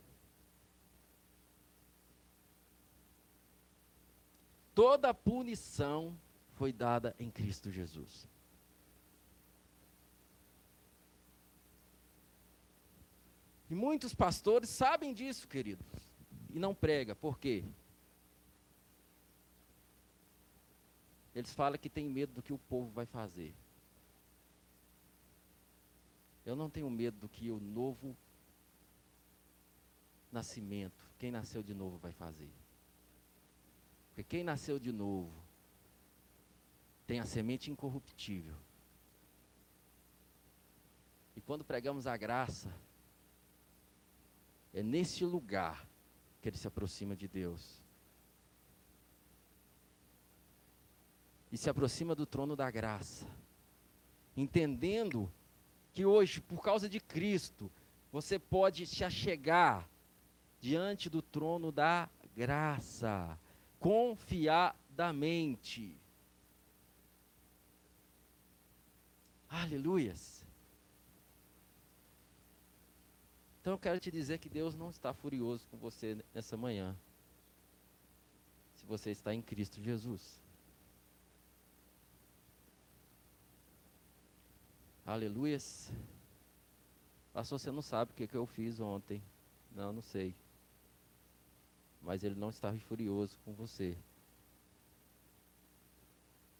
[4.73, 6.17] Toda a punição
[6.55, 8.27] foi dada em Cristo Jesus.
[13.69, 15.85] E muitos pastores sabem disso, queridos,
[16.49, 17.15] e não prega.
[17.15, 17.63] Por quê?
[21.33, 23.53] Eles falam que tem medo do que o povo vai fazer.
[26.45, 28.15] Eu não tenho medo do que o novo
[30.31, 32.51] nascimento, quem nasceu de novo vai fazer.
[34.09, 35.33] Porque quem nasceu de novo
[37.07, 38.55] tem a semente incorruptível.
[41.35, 42.73] E quando pregamos a graça,
[44.75, 45.87] é nesse lugar
[46.41, 47.81] que ele se aproxima de Deus.
[51.49, 53.25] E se aproxima do trono da graça,
[54.35, 55.31] entendendo
[55.93, 57.71] que hoje, por causa de Cristo,
[58.11, 59.89] você pode se achegar
[60.59, 63.39] diante do trono da graça,
[63.79, 65.97] confiadamente.
[69.47, 70.34] Aleluias.
[73.65, 76.95] Então eu quero te dizer que Deus não está furioso com você nessa manhã.
[78.75, 80.39] Se você está em Cristo Jesus.
[85.03, 85.91] Aleluias.
[87.33, 89.19] Pastor, você não sabe o que, que eu fiz ontem.
[89.71, 90.35] Não, não sei.
[92.03, 93.97] Mas ele não está furioso com você.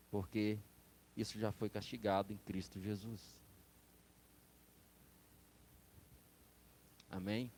[0.09, 0.57] Porque
[1.15, 3.44] isso já foi castigado em Cristo Jesus.
[7.15, 7.49] Amém?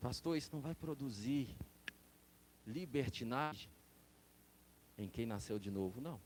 [0.00, 1.54] Pastor, isso não vai produzir
[2.66, 3.70] libertinagem
[4.96, 6.18] em quem nasceu de novo, não.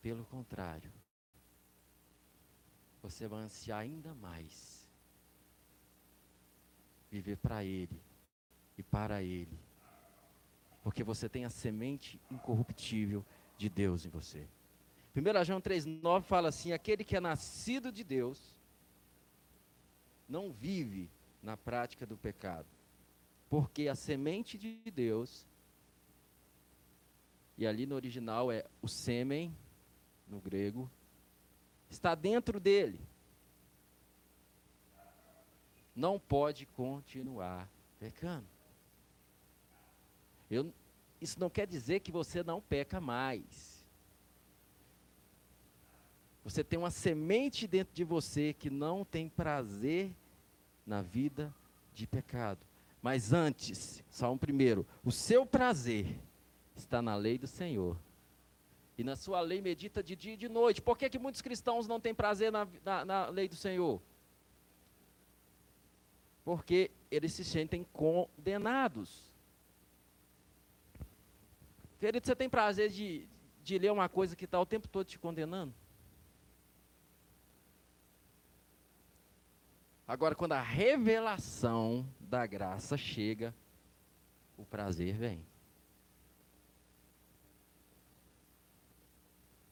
[0.00, 0.92] Pelo contrário,
[3.02, 4.88] você vai ansiar ainda mais
[7.10, 8.00] viver para Ele
[8.78, 9.58] e para Ele,
[10.84, 13.26] porque você tem a semente incorruptível
[13.58, 14.48] de Deus em você.
[15.14, 18.54] 1 João 3,9 fala assim: aquele que é nascido de Deus
[20.28, 21.10] não vive
[21.42, 22.66] na prática do pecado,
[23.50, 25.46] porque a semente de Deus,
[27.58, 29.54] e ali no original é o sêmen
[30.26, 30.90] no grego,
[31.90, 32.98] está dentro dele.
[35.94, 37.68] Não pode continuar
[38.00, 38.48] pecando.
[40.50, 40.72] Eu,
[41.20, 43.71] isso não quer dizer que você não peca mais.
[46.44, 50.12] Você tem uma semente dentro de você que não tem prazer
[50.86, 51.54] na vida
[51.94, 52.60] de pecado.
[53.00, 56.18] Mas antes, Salmo primeiro, o seu prazer
[56.76, 57.96] está na lei do Senhor
[58.98, 60.82] e na sua lei medita de dia e de noite.
[60.82, 64.00] Por que, que muitos cristãos não têm prazer na, na, na lei do Senhor?
[66.44, 69.30] Porque eles se sentem condenados.
[72.00, 73.28] Querido, você tem prazer de,
[73.62, 75.72] de ler uma coisa que está o tempo todo te condenando?
[80.06, 83.54] Agora, quando a revelação da graça chega,
[84.56, 85.44] o prazer vem.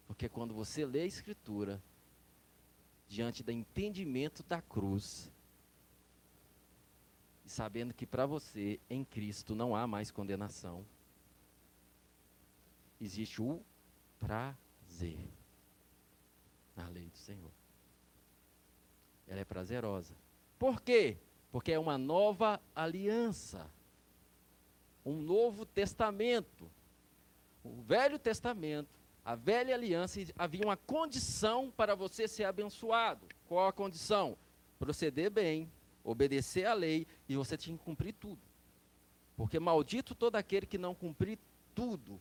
[0.07, 1.83] Porque quando você lê a Escritura,
[3.09, 5.31] diante do entendimento da cruz,
[7.45, 10.87] e sabendo que para você, em Cristo, não há mais condenação,
[13.01, 13.61] existe o
[14.21, 15.19] prazer
[16.77, 17.60] na lei do Senhor.
[19.31, 20.15] Ela é prazerosa.
[20.59, 21.17] Por quê?
[21.51, 23.71] Porque é uma nova aliança,
[25.07, 26.71] um novo testamento.
[27.65, 33.27] O Velho Testamento a velha aliança havia uma condição para você ser abençoado.
[33.47, 34.37] Qual a condição?
[34.79, 35.71] Proceder bem,
[36.03, 38.41] obedecer à lei e você tinha que cumprir tudo.
[39.37, 41.39] Porque maldito todo aquele que não cumprir
[41.75, 42.21] tudo.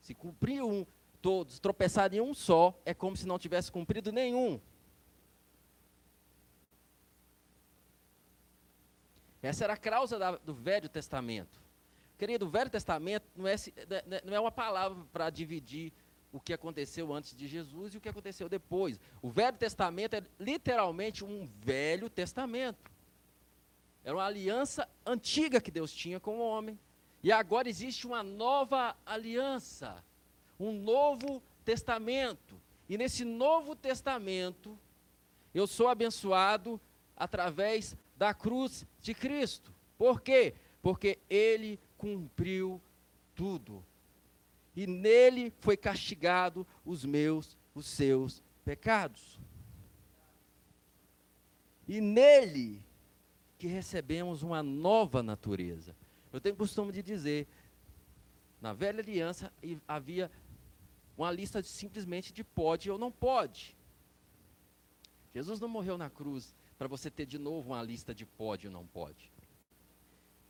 [0.00, 0.86] Se cumprir um,
[1.20, 4.60] todos, tropeçar em um só, é como se não tivesse cumprido nenhum.
[9.44, 11.60] Essa era a causa da, do Velho Testamento.
[12.16, 13.56] Querido, o Velho Testamento não é,
[13.88, 15.92] né, né, não é uma palavra para dividir
[16.32, 18.98] o que aconteceu antes de Jesus e o que aconteceu depois.
[19.20, 22.90] O Velho Testamento é literalmente um Velho Testamento.
[24.02, 26.78] Era uma aliança antiga que Deus tinha com o homem.
[27.22, 30.02] E agora existe uma nova aliança,
[30.58, 32.58] um novo testamento.
[32.88, 34.78] E nesse novo testamento,
[35.54, 36.80] eu sou abençoado
[37.16, 39.70] através da cruz de Cristo.
[39.98, 40.54] Por quê?
[40.80, 42.80] Porque ele cumpriu
[43.34, 43.84] tudo.
[44.74, 49.38] E nele foi castigado os meus, os seus pecados.
[51.86, 52.82] E nele
[53.58, 55.94] que recebemos uma nova natureza.
[56.32, 57.46] Eu tenho costume de dizer,
[58.58, 59.52] na velha aliança
[59.86, 60.30] havia
[61.14, 63.76] uma lista de, simplesmente de pode ou não pode.
[65.34, 68.72] Jesus não morreu na cruz para você ter de novo uma lista de pode ou
[68.72, 69.32] não pode.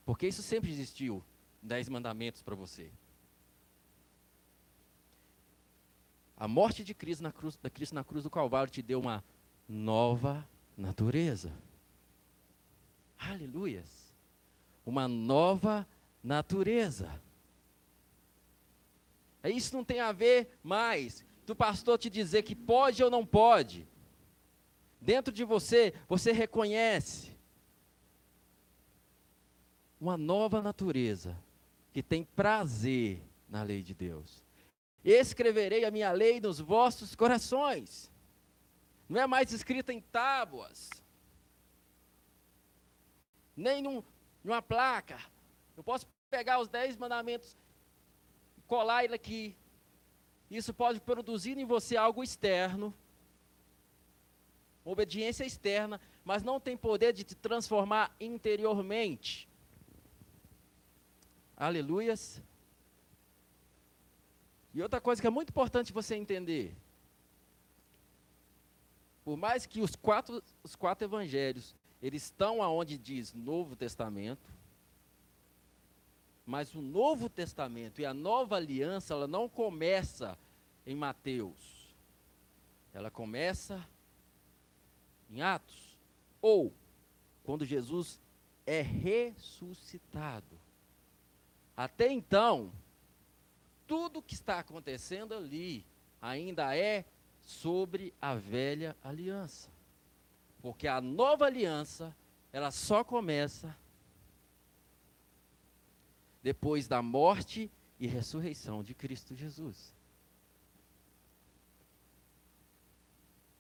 [0.05, 1.23] Porque isso sempre existiu,
[1.63, 2.91] dez mandamentos para você.
[6.37, 9.23] A morte de Cristo na cruz, da Cristo na cruz do Calvário te deu uma
[9.69, 10.45] nova
[10.77, 11.53] natureza.
[13.17, 14.13] Aleluias.
[14.85, 15.87] Uma nova
[16.21, 17.23] natureza.
[19.45, 23.87] Isso não tem a ver mais do pastor te dizer que pode ou não pode.
[25.05, 27.37] Dentro de você, você reconhece
[30.01, 31.37] uma nova natureza
[31.93, 34.43] que tem prazer na lei de Deus.
[35.05, 38.11] Escreverei a minha lei nos vossos corações.
[39.07, 40.89] Não é mais escrita em tábuas,
[43.55, 44.03] nem num,
[44.43, 45.21] numa placa.
[45.77, 47.59] Eu posso pegar os dez mandamentos
[48.57, 49.55] e colar ele aqui.
[50.51, 52.95] Isso pode produzir em você algo externo,
[54.85, 59.49] obediência externa, mas não tem poder de te transformar interiormente.
[61.57, 62.43] Aleluias.
[64.75, 66.77] E outra coisa que é muito importante você entender.
[69.25, 74.53] Por mais que os quatro, os quatro evangelhos, eles estão aonde diz Novo Testamento,
[76.45, 80.37] mas o Novo Testamento e a nova aliança, ela não começa
[80.87, 81.89] em Mateus.
[82.93, 83.83] Ela começa
[85.31, 85.97] em Atos.
[86.41, 86.73] Ou
[87.43, 88.21] quando Jesus
[88.67, 90.59] é ressuscitado.
[91.77, 92.73] Até então,
[93.87, 95.85] tudo que está acontecendo ali
[96.21, 97.05] ainda é
[97.43, 99.69] sobre a velha aliança.
[100.63, 102.17] Porque a nova aliança,
[102.53, 103.77] ela só começa
[106.43, 109.95] depois da morte e ressurreição de Cristo Jesus.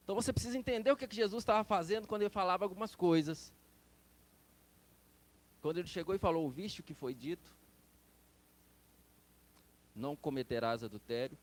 [0.04, 3.52] Então você precisa entender o que, que Jesus estava fazendo quando ele falava algumas coisas.
[5.62, 7.56] Quando ele chegou e falou: Ouviste o que foi dito?
[9.96, 11.38] Não cometerás adultério.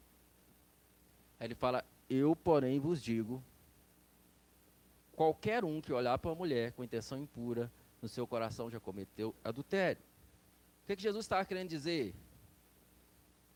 [1.40, 3.44] Aí ele fala: Eu, porém, vos digo:
[5.16, 9.36] qualquer um que olhar para uma mulher com intenção impura, no seu coração já cometeu
[9.44, 10.02] adultério.
[10.84, 12.14] O que, que Jesus estava querendo dizer?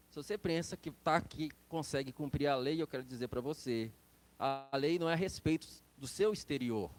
[0.09, 3.91] Se você pensa que está aqui, consegue cumprir a lei, eu quero dizer para você
[4.39, 5.67] a lei não é a respeito
[5.97, 6.91] do seu exterior,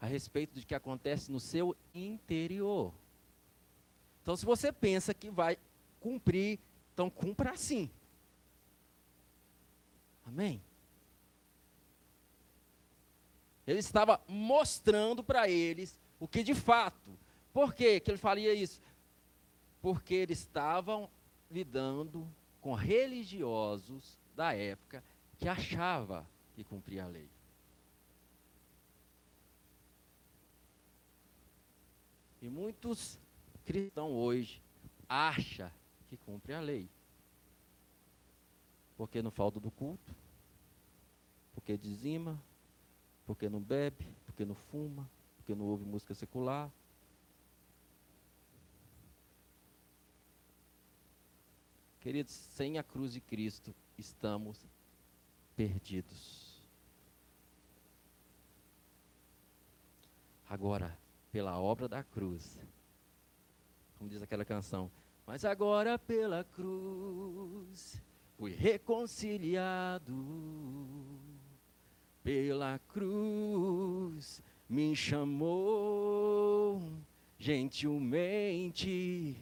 [0.00, 2.92] a respeito do que acontece no seu interior.
[4.22, 5.58] Então, se você pensa que vai
[6.00, 6.58] cumprir,
[6.92, 7.90] então cumpra assim.
[10.24, 10.62] Amém?
[13.66, 17.18] Ele estava mostrando para eles o que de fato.
[17.52, 18.80] Por que, que ele faria isso?
[19.80, 21.08] Porque eles estavam
[21.50, 22.28] lidando
[22.60, 25.02] com religiosos da época
[25.38, 27.28] que achava e cumprir a lei.
[32.40, 33.18] E muitos
[33.64, 34.60] cristãos hoje
[35.08, 35.70] acham
[36.08, 36.88] que cumpre a lei.
[38.96, 40.14] Porque não falta do culto,
[41.54, 42.40] porque dizima,
[43.26, 46.70] porque não bebe, porque não fuma, porque não ouve música secular.
[52.00, 54.58] Queridos, sem a cruz de Cristo estamos
[55.54, 56.41] perdidos.
[60.52, 60.96] Agora,
[61.32, 62.60] pela obra da cruz,
[63.96, 64.92] como diz aquela canção,
[65.26, 67.98] mas agora pela cruz
[68.36, 70.12] fui reconciliado.
[72.22, 76.82] Pela cruz me chamou
[77.38, 79.34] gentilmente,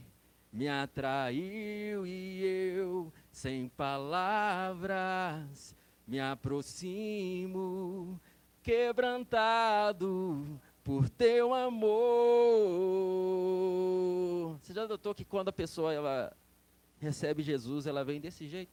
[0.52, 5.74] me atraiu e eu, sem palavras,
[6.06, 8.20] me aproximo,
[8.62, 11.91] quebrantado por teu amor.
[14.62, 16.37] Você já notou que quando a pessoa ela
[16.99, 18.72] recebe Jesus, ela vem desse jeito?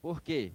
[0.00, 0.52] Por quê?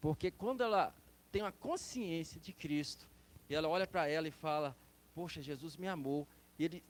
[0.00, 0.94] Porque quando ela
[1.30, 3.08] tem uma consciência de Cristo,
[3.48, 4.76] e ela olha para ela e fala:
[5.14, 6.26] Poxa, Jesus me amou.
[6.58, 6.84] E ele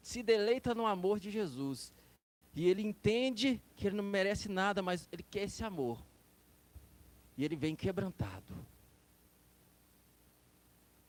[0.00, 1.92] se deleita no amor de Jesus.
[2.54, 5.98] E ele entende que ele não merece nada, mas ele quer esse amor.
[7.36, 8.54] E ele vem quebrantado.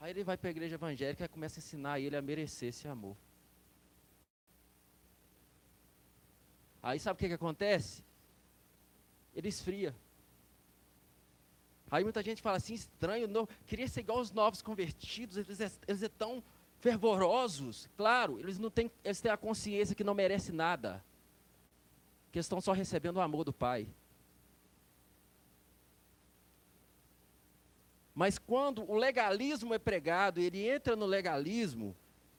[0.06, 2.88] Aí ele vai para a igreja evangélica e começa a ensinar ele a merecer esse
[2.88, 3.18] amor.
[6.84, 8.03] Aí sabe o que, que acontece?
[9.36, 9.95] Ele esfria.
[11.89, 15.72] Aí muita gente fala assim, estranho, não, queria ser igual os novos convertidos, eles, é,
[15.88, 16.43] eles é tão
[16.78, 17.89] fervorosos.
[17.97, 21.03] Claro, eles não têm, eles têm a consciência que não merece nada.
[22.32, 23.88] Que estão só recebendo o amor do Pai.
[28.16, 31.93] Mas quando o legalismo é pregado, ele entra no legalismo,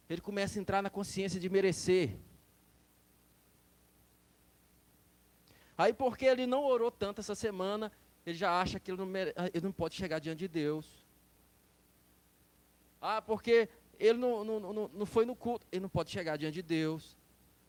[0.09, 2.17] ele começa a entrar na consciência de merecer.
[5.77, 7.93] Aí porque ele não orou tanto essa semana,
[8.25, 9.35] ele já acha que ele não, mere...
[9.53, 11.05] ele não pode chegar diante de Deus.
[12.99, 13.69] Ah, porque
[13.99, 17.15] ele não, não, não, não foi no culto, ele não pode chegar diante de Deus.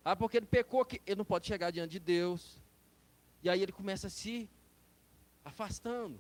[0.06, 2.58] Ah, porque ele pecou, que ele não pode chegar diante de Deus.
[3.44, 4.50] E aí ele começa a se
[5.44, 6.18] afastando.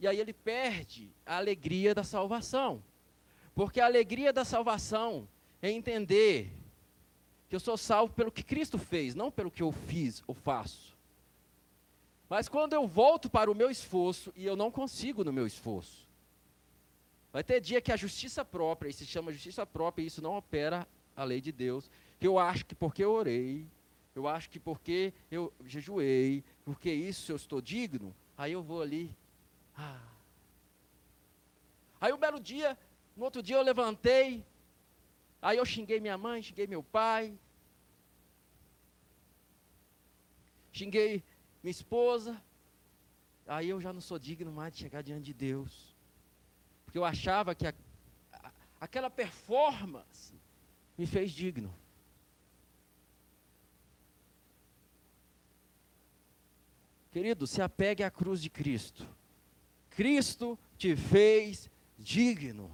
[0.00, 2.82] E aí ele perde a alegria da salvação.
[3.54, 5.28] Porque a alegria da salvação
[5.60, 6.50] é entender
[7.48, 10.96] que eu sou salvo pelo que Cristo fez, não pelo que eu fiz ou faço.
[12.30, 16.08] Mas quando eu volto para o meu esforço e eu não consigo no meu esforço,
[17.32, 20.36] vai ter dia que a justiça própria, e se chama justiça própria, e isso não
[20.36, 23.66] opera a lei de Deus, que eu acho que porque eu orei,
[24.14, 29.12] eu acho que porque eu jejuei, porque isso eu estou digno, aí eu vou ali.
[29.82, 30.00] Ah.
[32.00, 32.78] Aí um belo dia,
[33.16, 34.44] no outro dia eu levantei,
[35.42, 37.38] Aí eu xinguei minha mãe, xinguei meu pai,
[40.70, 41.24] xinguei
[41.62, 42.40] minha esposa.
[43.46, 45.96] Aí eu já não sou digno mais de chegar diante de Deus.
[46.84, 47.74] Porque eu achava que a,
[48.32, 50.34] a, aquela performance
[50.96, 51.74] me fez digno.
[57.10, 59.08] Querido, se apegue à cruz de Cristo.
[59.90, 62.70] Cristo te fez digno.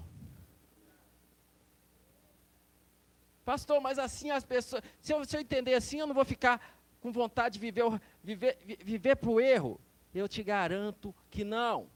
[3.44, 4.82] Pastor, mas assim as pessoas.
[5.00, 6.60] Se eu, se eu entender assim, eu não vou ficar
[7.00, 7.84] com vontade de viver,
[8.22, 9.80] viver, viver para o erro.
[10.14, 11.88] Eu te garanto que não.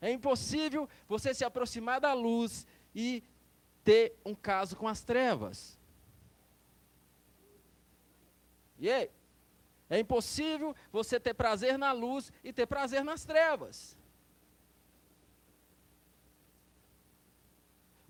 [0.00, 3.22] É impossível você se aproximar da luz e
[3.84, 5.78] ter um caso com as trevas.
[8.78, 9.10] E aí?
[9.88, 13.96] É impossível você ter prazer na luz e ter prazer nas trevas.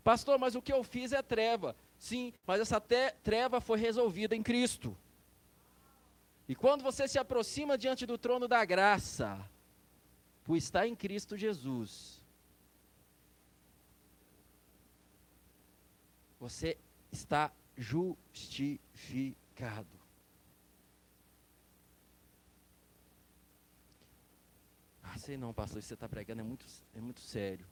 [0.02, 1.74] Pastor, mas o que eu fiz é treva.
[1.98, 2.80] Sim, mas essa
[3.22, 4.96] treva foi resolvida em Cristo.
[6.46, 9.42] E quando você se aproxima diante do trono da graça,
[10.44, 12.20] por estar em Cristo Jesus,
[16.38, 16.76] você
[17.10, 20.03] está justificado.
[25.14, 27.64] Ah, sei não, pastor, isso que você está pregando é muito, é muito sério.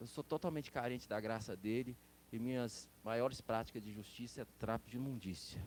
[0.00, 1.94] Eu sou totalmente carente da graça dele
[2.32, 5.62] e minhas maiores práticas de justiça é trapo de imundícia.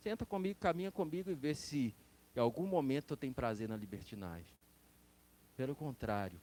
[0.00, 1.94] Senta comigo, caminha comigo e vê se
[2.34, 4.52] em algum momento eu tenho prazer na libertinagem.
[5.56, 6.40] Pelo contrário,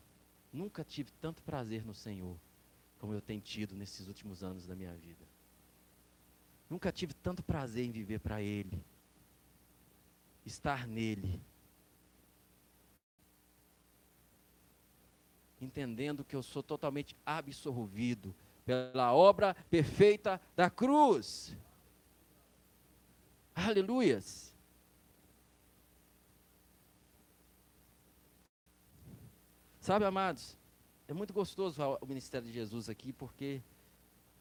[0.53, 2.39] nunca tive tanto prazer no Senhor
[2.97, 5.24] como eu tenho tido nesses últimos anos da minha vida.
[6.69, 8.83] Nunca tive tanto prazer em viver para Ele,
[10.45, 11.41] estar nele
[15.65, 18.33] entendendo que eu sou totalmente absorvido
[18.65, 21.55] pela obra perfeita da cruz.
[23.53, 24.53] Aleluias.
[29.79, 30.57] Sabe, amados,
[31.07, 33.61] é muito gostoso o ministério de Jesus aqui, porque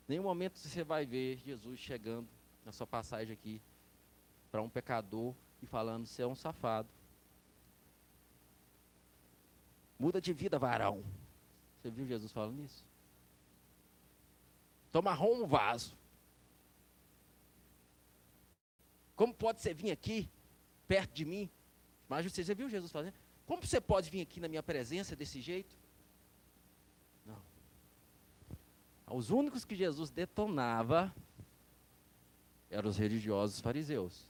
[0.09, 2.29] nenhum momento você vai ver Jesus chegando
[2.65, 3.61] na sua passagem aqui
[4.51, 6.89] para um pecador e falando: você é um safado.
[9.99, 11.05] Muda de vida, varão.
[11.81, 12.85] Você viu Jesus falando isso?
[14.91, 15.97] Toma um vaso.
[19.17, 20.29] Como pode você vir aqui,
[20.89, 21.51] perto de mim?
[22.09, 23.13] Mas você viu Jesus falando?
[23.47, 25.75] Como você pode vir aqui na minha presença desse jeito?
[27.27, 27.41] Não.
[29.07, 31.15] Os únicos que Jesus detonava
[32.71, 34.27] eram os religiosos fariseus.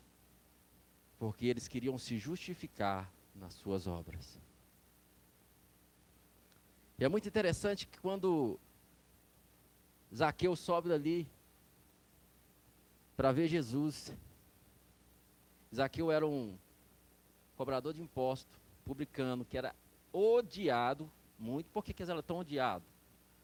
[1.19, 4.39] Porque eles queriam se justificar nas suas obras.
[6.99, 8.59] E é muito interessante que quando
[10.15, 11.27] Zaqueu sobe dali
[13.17, 14.13] para ver Jesus,
[15.75, 16.57] Zaqueu era um
[17.57, 19.75] cobrador de imposto, publicano, que era
[20.13, 21.71] odiado muito.
[21.71, 22.85] Por que, que ele era tão odiado?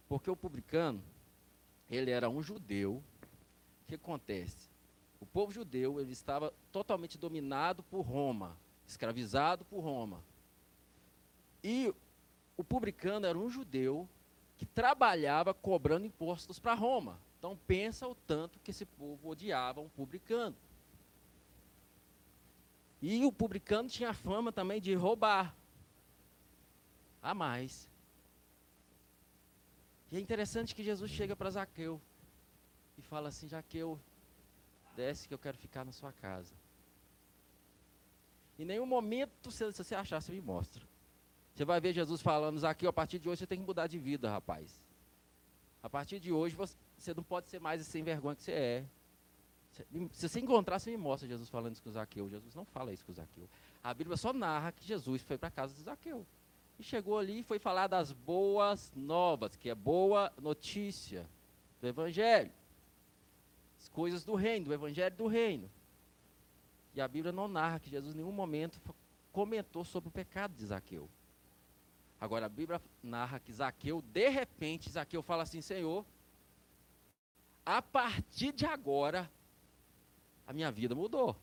[0.08, 1.02] Porque o publicano,
[1.90, 3.02] ele era um judeu.
[3.82, 4.70] O que acontece?
[5.20, 10.22] O povo judeu ele estava totalmente dominado por Roma, escravizado por Roma.
[11.62, 11.92] E
[12.56, 14.08] o publicano era um judeu
[14.56, 17.18] que trabalhava cobrando impostos para Roma.
[17.38, 20.56] Então pensa o tanto que esse povo odiava um publicano.
[23.02, 25.56] E o publicano tinha fama também de roubar.
[27.22, 27.89] A mais.
[30.10, 32.00] E é interessante que Jesus chega para Zaqueu
[32.98, 33.98] e fala assim: Zaqueu,
[34.96, 36.54] desce que eu quero ficar na sua casa.
[38.58, 40.82] Em nenhum momento, se você achar, você me mostra.
[41.54, 43.98] Você vai ver Jesus falando, Zaqueu, a partir de hoje você tem que mudar de
[43.98, 44.80] vida, rapaz.
[45.82, 48.84] A partir de hoje você não pode ser mais sem vergonha que você é.
[50.12, 52.28] Se você encontrar, você me mostra Jesus falando isso com Zaqueu.
[52.28, 53.48] Jesus não fala isso com Zaqueu.
[53.82, 56.26] A Bíblia só narra que Jesus foi para a casa de Zaqueu.
[56.80, 61.28] E chegou ali e foi falar das boas novas, que é boa notícia
[61.78, 62.50] do Evangelho.
[63.78, 65.70] As coisas do reino, do Evangelho do reino.
[66.94, 68.80] E a Bíblia não narra que Jesus em nenhum momento
[69.30, 71.06] comentou sobre o pecado de Zaqueu.
[72.18, 76.02] Agora a Bíblia narra que Zaqueu, de repente, Zaqueu fala assim: Senhor,
[77.66, 79.30] a partir de agora,
[80.46, 81.36] a minha vida mudou.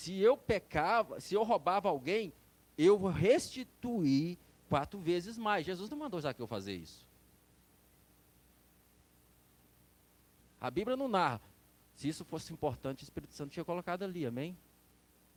[0.00, 2.32] Se eu pecava, se eu roubava alguém,
[2.78, 5.66] eu vou restituir quatro vezes mais.
[5.66, 7.06] Jesus não mandou Zaqueu fazer isso.
[10.58, 11.42] A Bíblia não narra.
[11.92, 14.56] Se isso fosse importante, o Espírito Santo tinha colocado ali, amém?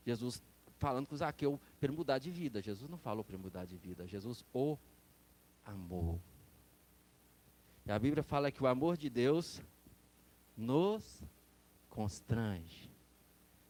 [0.06, 0.42] Jesus
[0.78, 2.62] falando com Zaqueu para mudar de vida.
[2.62, 4.06] Jesus não falou para mudar de vida.
[4.06, 4.78] Jesus o
[5.62, 6.18] amou.
[7.84, 9.60] E a Bíblia fala que o amor de Deus
[10.56, 11.22] nos
[11.90, 12.93] constrange.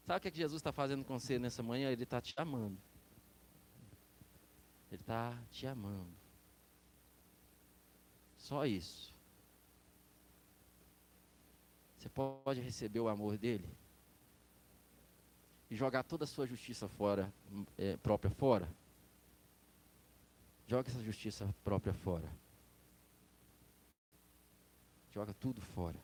[0.05, 1.89] Sabe o que, é que Jesus está fazendo com você nessa manhã?
[1.91, 2.77] Ele está te amando.
[4.91, 6.13] Ele está te amando.
[8.37, 9.13] Só isso.
[11.97, 13.67] Você pode receber o amor dele
[15.71, 17.33] e jogar toda a sua justiça fora,
[17.75, 18.69] é, própria fora.
[20.67, 22.31] Joga essa justiça própria fora.
[25.11, 25.97] Joga tudo fora.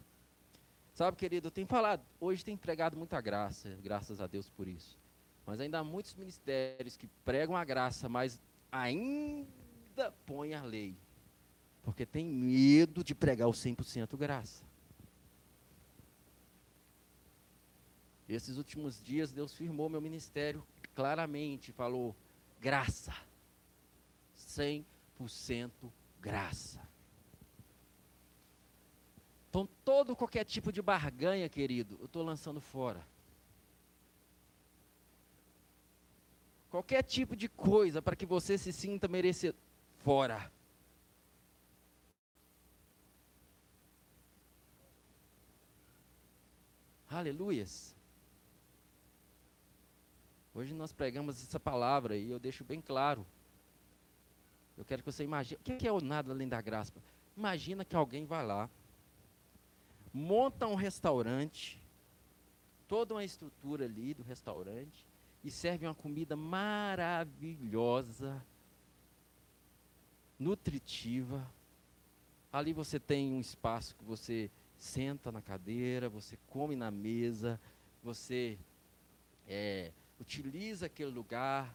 [0.94, 4.98] Sabe, querido, eu tenho falado, hoje tem pregado muita graça, graças a Deus por isso.
[5.46, 10.96] Mas ainda há muitos ministérios que pregam a graça, mas ainda põem a lei.
[11.82, 14.64] Porque tem medo de pregar o 100% graça.
[18.30, 20.64] Esses últimos dias, Deus firmou meu ministério
[20.94, 22.16] claramente, falou:
[22.60, 23.14] graça.
[24.38, 25.72] 100%
[26.20, 26.91] graça.
[29.52, 33.06] Então, todo qualquer tipo de barganha, querido, eu estou lançando fora.
[36.70, 39.60] Qualquer tipo de coisa para que você se sinta merecedor,
[40.06, 40.49] fora.
[47.10, 47.93] Aleluias.
[50.56, 53.28] Hoje nós pregamos essa palavra e eu deixo bem claro.
[54.78, 55.60] Eu quero que você imagine.
[55.60, 56.93] O que é o nada além da graça?
[57.36, 58.70] Imagina que alguém vai lá,
[60.14, 61.82] monta um restaurante,
[62.88, 65.05] toda uma estrutura ali do restaurante,
[65.43, 68.45] e serve uma comida maravilhosa,
[70.38, 71.49] nutritiva.
[72.51, 77.59] Ali você tem um espaço que você senta na cadeira, você come na mesa,
[78.03, 78.59] você
[79.47, 81.74] é, utiliza aquele lugar.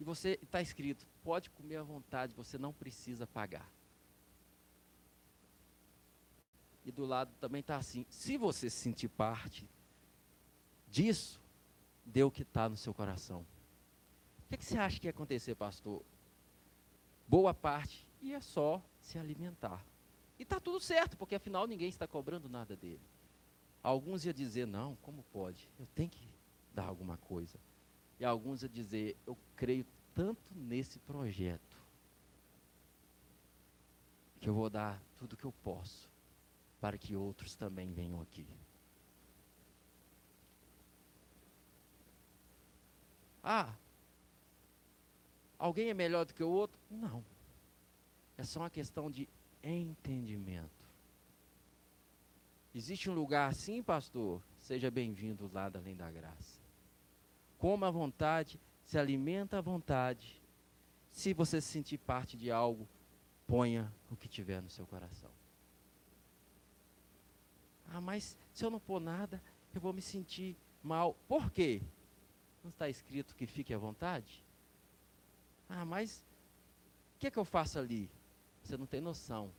[0.00, 3.70] E você está escrito, pode comer à vontade, você não precisa pagar.
[6.84, 9.68] E do lado também está assim: se você se sentir parte
[10.88, 11.40] disso,
[12.04, 13.46] dê o que está no seu coração.
[14.40, 16.02] O que, que você acha que ia acontecer, pastor?
[17.26, 19.84] Boa parte ia só se alimentar.
[20.38, 23.00] E está tudo certo, porque afinal ninguém está cobrando nada dele.
[23.82, 25.68] Alguns iam dizer: não, como pode?
[25.78, 26.28] Eu tenho que
[26.74, 27.58] dar alguma coisa.
[28.18, 31.80] E alguns iam dizer: eu creio tanto nesse projeto
[34.40, 36.11] que eu vou dar tudo que eu posso
[36.82, 38.44] para que outros também venham aqui.
[43.40, 43.72] Ah,
[45.56, 46.76] alguém é melhor do que o outro?
[46.90, 47.24] Não.
[48.36, 49.28] É só uma questão de
[49.62, 50.84] entendimento.
[52.74, 54.42] Existe um lugar assim, pastor?
[54.58, 56.60] Seja bem-vindo lá da Além da Graça.
[57.58, 60.42] Coma à vontade, se alimenta à vontade.
[61.12, 62.88] Se você se sentir parte de algo,
[63.46, 65.31] ponha o que tiver no seu coração.
[67.92, 69.42] Ah, mas se eu não pôr nada,
[69.74, 71.14] eu vou me sentir mal.
[71.28, 71.82] Por quê?
[72.64, 74.42] Não está escrito que fique à vontade?
[75.68, 76.24] Ah, mas
[77.14, 78.10] o que, é que eu faço ali?
[78.62, 79.52] Você não tem noção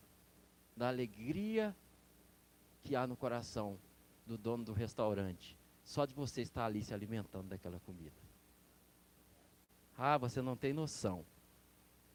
[0.76, 1.76] da alegria
[2.82, 3.78] que há no coração
[4.26, 8.16] do dono do restaurante, só de você estar ali se alimentando daquela comida.
[9.96, 11.24] Ah, você não tem noção.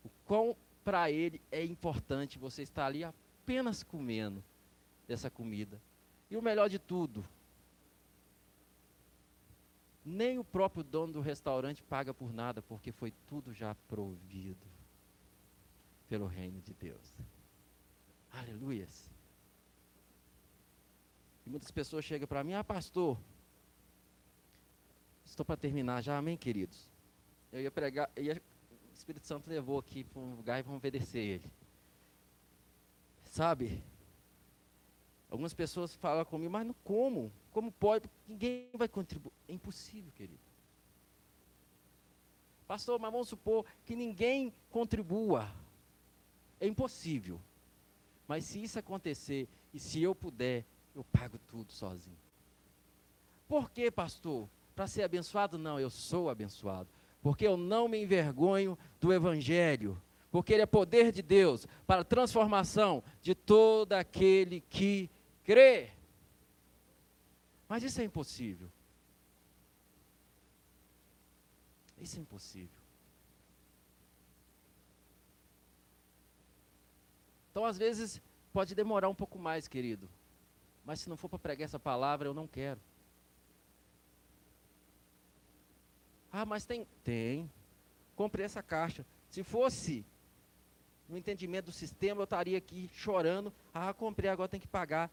[0.03, 4.43] O quão para ele é importante você estar ali apenas comendo
[5.07, 5.81] dessa comida.
[6.31, 7.25] E o melhor de tudo,
[10.05, 14.67] nem o próprio dono do restaurante paga por nada, porque foi tudo já provido
[16.09, 17.15] pelo reino de Deus.
[18.33, 19.11] Aleluias.
[21.47, 23.19] E muitas pessoas chegam para mim, ah, pastor,
[25.25, 26.89] estou para terminar já, amém, queridos?
[27.53, 31.53] Eu ia pregar, o Espírito Santo levou aqui para um lugar e vamos obedecer ele.
[33.25, 33.83] Sabe?
[35.31, 37.31] Algumas pessoas falam comigo, mas não como?
[37.53, 38.09] Como pode?
[38.27, 39.33] Ninguém vai contribuir.
[39.47, 40.41] É impossível, querido.
[42.67, 45.51] Pastor, mas vamos supor que ninguém contribua.
[46.61, 47.41] É impossível.
[48.27, 52.19] Mas se isso acontecer, e se eu puder, eu pago tudo sozinho.
[53.47, 54.49] Por quê, pastor?
[54.75, 55.57] Para ser abençoado?
[55.57, 56.89] Não, eu sou abençoado.
[57.23, 60.01] Porque eu não me envergonho do Evangelho.
[60.31, 65.11] Porque ele é poder de Deus para a transformação de todo aquele que
[65.49, 65.91] crê.
[67.67, 68.71] Mas isso é impossível.
[71.97, 72.83] Isso é impossível.
[77.51, 78.21] Então, às vezes,
[78.53, 80.07] pode demorar um pouco mais, querido.
[80.85, 82.81] Mas se não for para pregar essa palavra, eu não quero.
[86.31, 86.87] Ah, mas tem.
[87.03, 87.51] Tem.
[88.15, 89.05] Comprei essa caixa.
[89.31, 90.05] Se fosse
[91.09, 93.51] no entendimento do sistema, eu estaria aqui chorando.
[93.73, 95.11] Ah, comprei, agora tem que pagar.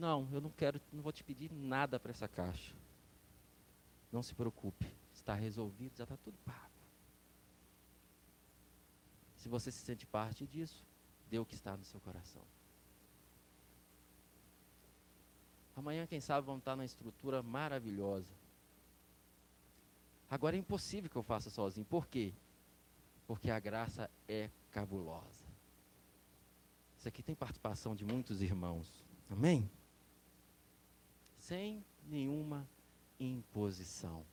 [0.00, 2.74] Não, eu não quero, não vou te pedir nada para essa caixa.
[4.10, 6.72] Não se preocupe, está resolvido, já está tudo pago.
[9.36, 10.82] Se você se sente parte disso,
[11.28, 12.42] dê o que está no seu coração.
[15.76, 18.34] Amanhã, quem sabe, vamos estar numa estrutura maravilhosa.
[20.30, 21.84] Agora é impossível que eu faça sozinho.
[21.84, 22.32] Por quê?
[23.26, 25.44] Porque a graça é cabulosa.
[26.96, 29.04] Isso aqui tem participação de muitos irmãos.
[29.28, 29.70] Amém?
[31.50, 32.64] Sem nenhuma
[33.18, 34.24] imposição.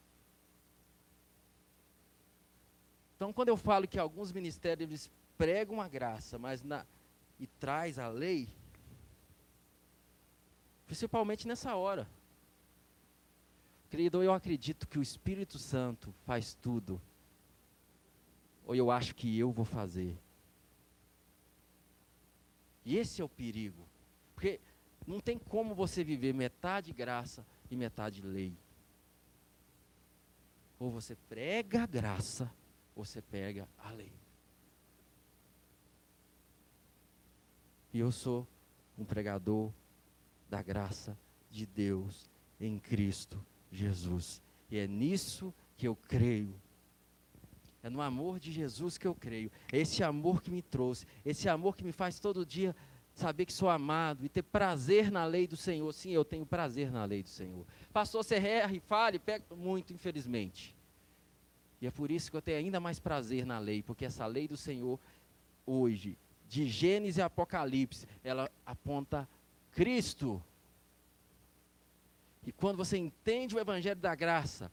[3.15, 6.86] Então, quando eu falo que alguns ministérios pregam a graça, mas na,
[7.39, 8.47] e traz a lei,
[10.86, 12.07] principalmente nessa hora.
[13.89, 17.01] Querido, eu acredito que o Espírito Santo faz tudo.
[18.63, 20.15] Ou eu acho que eu vou fazer.
[22.86, 23.88] E esse é o perigo.
[24.36, 24.59] Porque
[25.07, 28.53] não tem como você viver metade graça e metade lei.
[30.77, 32.51] Ou você prega a graça,
[32.93, 34.11] ou você pega a lei.
[37.93, 38.45] E eu sou
[38.97, 39.71] um pregador
[40.49, 41.17] da graça
[41.49, 42.29] de Deus
[42.59, 44.41] em Cristo Jesus.
[44.69, 46.59] E é nisso que eu creio.
[47.81, 49.49] É no amor de Jesus que eu creio.
[49.71, 52.75] É esse amor que me trouxe, esse amor que me faz todo dia
[53.20, 55.91] saber que sou amado e ter prazer na lei do Senhor.
[55.93, 57.65] Sim, eu tenho prazer na lei do Senhor.
[57.91, 60.76] Pastor, você erra e fale, pega muito, infelizmente.
[61.82, 64.47] E é por isso que eu tenho ainda mais prazer na lei, porque essa lei
[64.47, 64.99] do Senhor,
[65.65, 69.28] hoje, de Gênesis e Apocalipse, ela aponta
[69.72, 70.41] Cristo.
[72.45, 74.72] E quando você entende o Evangelho da Graça,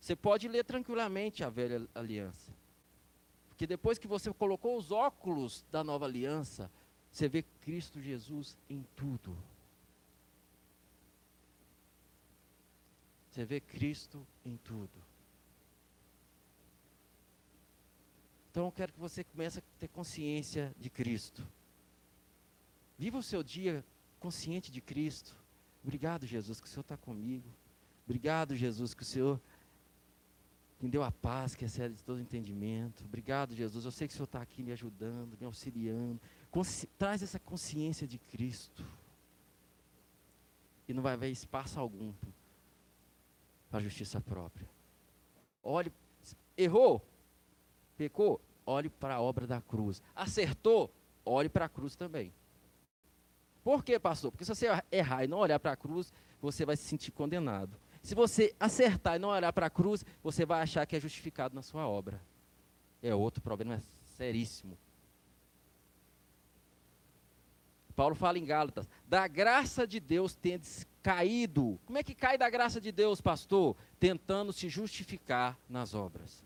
[0.00, 2.52] você pode ler tranquilamente a velha aliança.
[3.48, 6.70] Porque depois que você colocou os óculos da nova aliança,
[7.16, 9.34] você vê Cristo Jesus em tudo.
[13.30, 15.02] Você vê Cristo em tudo.
[18.50, 21.42] Então eu quero que você comece a ter consciência de Cristo.
[22.98, 23.82] Viva o seu dia
[24.20, 25.34] consciente de Cristo.
[25.82, 27.48] Obrigado, Jesus, que o Senhor está comigo.
[28.04, 29.40] Obrigado, Jesus, que o Senhor
[30.78, 33.06] me deu a paz que excede de todo entendimento.
[33.06, 33.86] Obrigado, Jesus.
[33.86, 36.20] Eu sei que o Senhor está aqui me ajudando, me auxiliando
[36.98, 38.84] traz essa consciência de Cristo.
[40.88, 42.12] E não vai haver espaço algum
[43.70, 44.68] para justiça própria.
[45.62, 45.92] Olhe,
[46.56, 47.04] errou,
[47.96, 50.00] pecou, olhe para a obra da cruz.
[50.14, 50.92] Acertou,
[51.24, 52.32] olhe para a cruz também.
[53.64, 54.30] Por quê, pastor?
[54.30, 57.76] Porque se você errar e não olhar para a cruz, você vai se sentir condenado.
[58.00, 61.54] Se você acertar e não olhar para a cruz, você vai achar que é justificado
[61.54, 62.22] na sua obra.
[63.02, 63.82] É outro problema
[64.16, 64.78] seríssimo.
[67.96, 71.80] Paulo fala em Gálatas: da graça de Deus tendes caído.
[71.86, 73.74] Como é que cai da graça de Deus, pastor?
[73.98, 76.44] Tentando se justificar nas obras.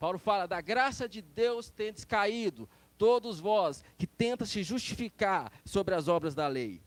[0.00, 5.94] Paulo fala: da graça de Deus tendes caído, todos vós que tentam se justificar sobre
[5.94, 6.82] as obras da lei.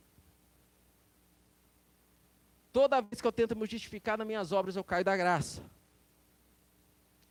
[2.74, 5.64] Toda vez que eu tento me justificar nas minhas obras, eu caio da graça.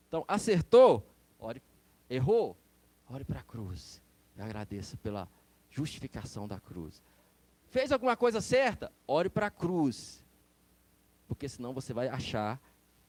[0.09, 1.05] Então, acertou,
[1.39, 1.61] ore,
[2.09, 2.57] errou,
[3.11, 4.01] ore para a cruz.
[4.37, 5.29] E agradeça pela
[5.73, 7.03] justificação da cruz.
[7.71, 8.93] Fez alguma coisa certa?
[9.07, 10.23] Ore para a cruz.
[11.27, 12.61] Porque senão você vai achar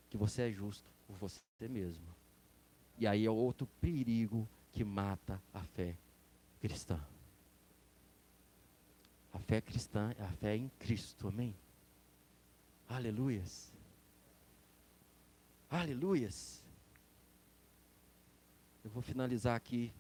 [0.09, 2.05] que você é justo por você mesmo.
[2.97, 5.95] E aí é outro perigo que mata a fé
[6.61, 6.99] cristã.
[9.33, 11.53] A fé cristã é a fé em Cristo, amém?
[12.87, 13.71] Aleluias.
[15.69, 16.63] Aleluias.
[18.85, 19.91] Eu vou finalizar aqui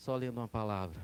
[0.00, 0.98] só lendo uma palavra.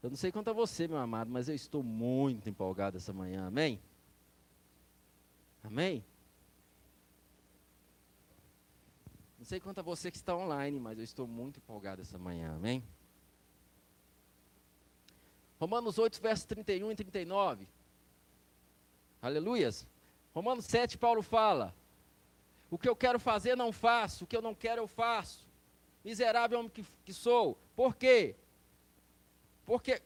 [0.00, 3.48] Eu não sei quanto a você, meu amado, mas eu estou muito empolgado essa manhã,
[3.48, 3.80] amém?
[5.64, 6.04] Amém?
[9.36, 12.54] Não sei quanto a você que está online, mas eu estou muito empolgado essa manhã,
[12.54, 12.84] amém?
[15.58, 17.66] Romanos 8, versos 31 e 39.
[19.20, 19.84] Aleluias.
[20.32, 21.74] Romanos 7, Paulo fala:
[22.70, 25.47] O que eu quero fazer, não faço, o que eu não quero, eu faço
[26.04, 27.58] miserável homem que, que sou.
[27.74, 28.34] Por quê?
[29.66, 30.02] Porque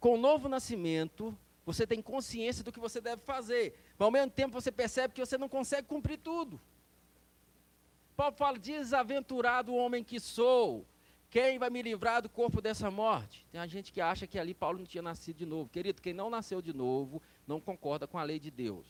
[0.00, 3.78] com o novo nascimento, você tem consciência do que você deve fazer.
[3.98, 6.60] Mas ao mesmo tempo você percebe que você não consegue cumprir tudo.
[8.16, 10.84] Paulo fala: desaventurado homem que sou.
[11.30, 13.46] Quem vai me livrar do corpo dessa morte?
[13.50, 15.70] Tem a gente que acha que ali Paulo não tinha nascido de novo.
[15.70, 18.84] Querido, quem não nasceu de novo não concorda com a lei de Deus.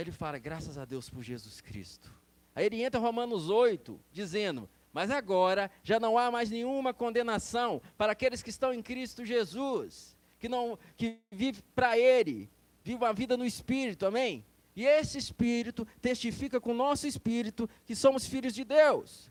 [0.00, 2.10] Aí ele fala, graças a Deus por Jesus Cristo.
[2.54, 7.82] Aí ele entra em Romanos 8, dizendo: Mas agora já não há mais nenhuma condenação
[7.98, 12.48] para aqueles que estão em Cristo Jesus, que não que vive para Ele,
[12.82, 14.42] vive uma vida no Espírito, amém?
[14.74, 19.30] E esse Espírito testifica com o nosso Espírito que somos filhos de Deus,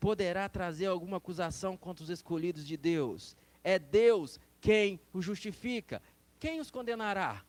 [0.00, 3.36] poderá trazer alguma acusação contra os escolhidos de Deus?
[3.62, 6.00] É Deus quem os justifica.
[6.38, 7.44] Quem os condenará?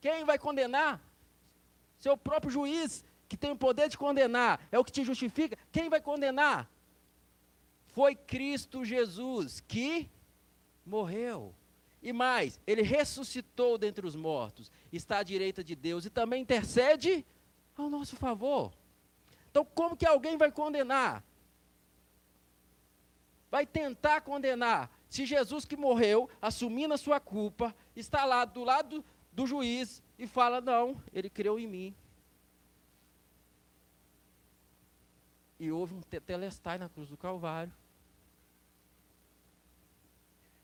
[0.00, 1.00] Quem vai condenar?
[2.02, 5.56] Seu próprio juiz, que tem o poder de condenar, é o que te justifica.
[5.70, 6.68] Quem vai condenar?
[7.92, 10.10] Foi Cristo Jesus que
[10.84, 11.54] morreu.
[12.02, 17.24] E mais, ele ressuscitou dentre os mortos, está à direita de Deus e também intercede
[17.76, 18.72] ao nosso favor.
[19.48, 21.22] Então, como que alguém vai condenar?
[23.48, 24.90] Vai tentar condenar.
[25.08, 30.26] Se Jesus que morreu, assumindo a sua culpa, está lá do lado do juiz, e
[30.26, 31.94] fala: Não, ele creu em mim.
[35.58, 37.72] E houve um tetelestai na cruz do Calvário.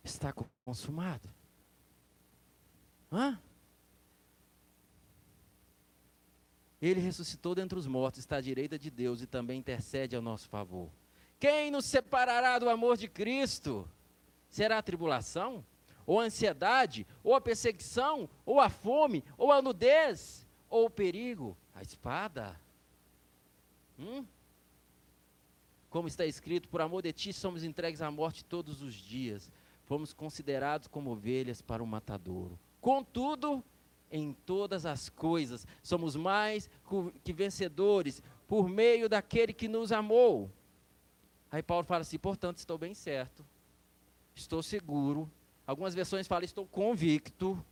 [0.03, 0.33] Está
[0.65, 1.29] consumado.
[3.13, 3.41] Hã?
[6.81, 10.49] Ele ressuscitou dentre os mortos, está à direita de Deus e também intercede ao nosso
[10.49, 10.89] favor.
[11.41, 13.89] Quem nos separará do amor de Cristo?
[14.49, 15.65] Será a tribulação?
[16.09, 17.07] Ou a ansiedade?
[17.23, 18.31] Ou a perseguição?
[18.47, 19.23] Ou a fome?
[19.37, 20.49] Ou a nudez?
[20.71, 21.55] Ou o perigo?
[21.75, 22.59] A espada?
[23.99, 24.25] Hum?
[25.91, 29.51] Como está escrito, por amor de ti somos entregues à morte todos os dias.
[29.85, 32.59] Fomos considerados como ovelhas para o matadouro.
[32.81, 33.63] Contudo,
[34.11, 36.71] em todas as coisas somos mais
[37.23, 40.51] que vencedores por meio daquele que nos amou.
[41.51, 43.45] Aí Paulo fala assim: portanto, estou bem certo,
[44.35, 45.31] estou seguro.
[45.69, 47.63] Algumas versões falam: estou convicto,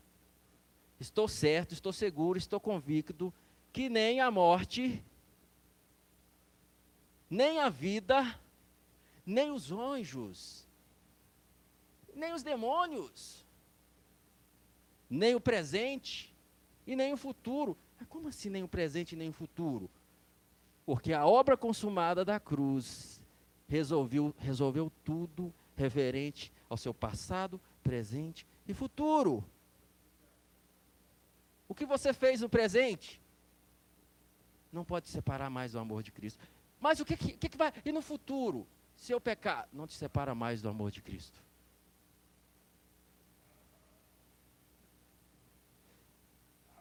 [1.00, 3.32] estou certo, estou seguro, estou convicto
[3.72, 5.02] que nem a morte,
[7.30, 8.38] nem a vida,
[9.24, 10.68] nem os anjos,
[12.14, 13.42] nem os demônios,
[15.08, 16.34] nem o presente
[16.86, 17.78] e nem o futuro.
[17.98, 19.88] Mas como assim nem o presente e nem o futuro?
[20.84, 23.22] Porque a obra consumada da cruz
[23.66, 29.44] resolveu, resolveu tudo referente ao seu passado, presente e futuro.
[31.68, 33.20] O que você fez no presente
[34.72, 36.44] não pode separar mais do amor de Cristo.
[36.80, 37.72] Mas o que, que, que vai.
[37.84, 38.66] E no futuro?
[38.96, 41.44] Se eu pecar, não te separa mais do amor de Cristo.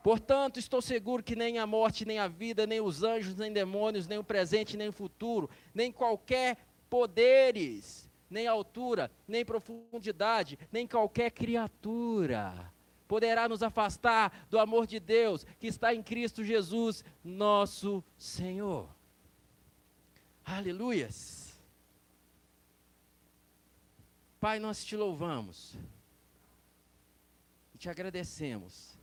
[0.03, 4.07] Portanto, estou seguro que nem a morte, nem a vida, nem os anjos, nem demônios,
[4.07, 6.57] nem o presente, nem o futuro, nem qualquer
[6.89, 8.04] poderes,
[8.35, 12.69] nem altura, nem profundidade, nem qualquer criatura
[13.07, 18.93] poderá nos afastar do amor de Deus que está em Cristo Jesus, nosso Senhor.
[20.43, 21.57] Aleluias.
[24.37, 25.77] Pai, nós te louvamos
[27.73, 28.99] e te agradecemos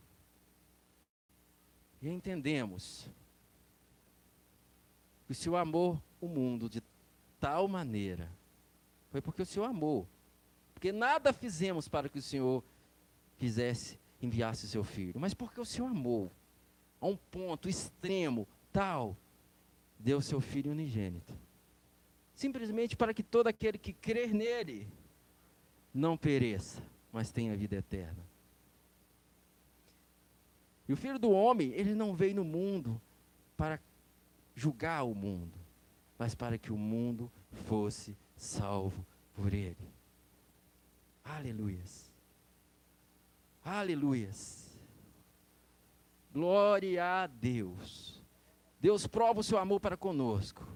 [2.02, 3.08] e entendemos
[5.24, 6.82] que o Senhor amou o mundo de
[7.40, 8.30] tal maneira,
[9.12, 10.08] foi porque o Senhor amou.
[10.72, 12.64] Porque nada fizemos para que o Senhor
[13.36, 16.32] fizesse, enviasse o seu filho, mas porque o Senhor amou,
[17.00, 19.16] a um ponto extremo, tal,
[19.98, 21.34] deu seu filho unigênito.
[22.34, 24.88] Simplesmente para que todo aquele que crer nele
[25.92, 26.82] não pereça,
[27.12, 28.26] mas tenha vida eterna.
[30.88, 33.00] E o filho do homem, ele não veio no mundo
[33.56, 33.78] para
[34.54, 35.52] julgar o mundo,
[36.18, 37.30] mas para que o mundo
[37.66, 39.76] fosse salvo por ele.
[41.24, 42.10] Aleluias.
[43.64, 44.76] Aleluias.
[46.32, 48.20] Glória a Deus.
[48.80, 50.66] Deus prova o seu amor para conosco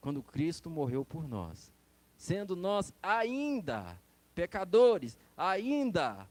[0.00, 1.72] quando Cristo morreu por nós,
[2.16, 4.00] sendo nós ainda
[4.34, 6.28] pecadores, ainda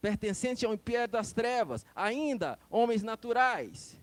[0.00, 4.00] pertencente ao império das trevas, ainda homens naturais.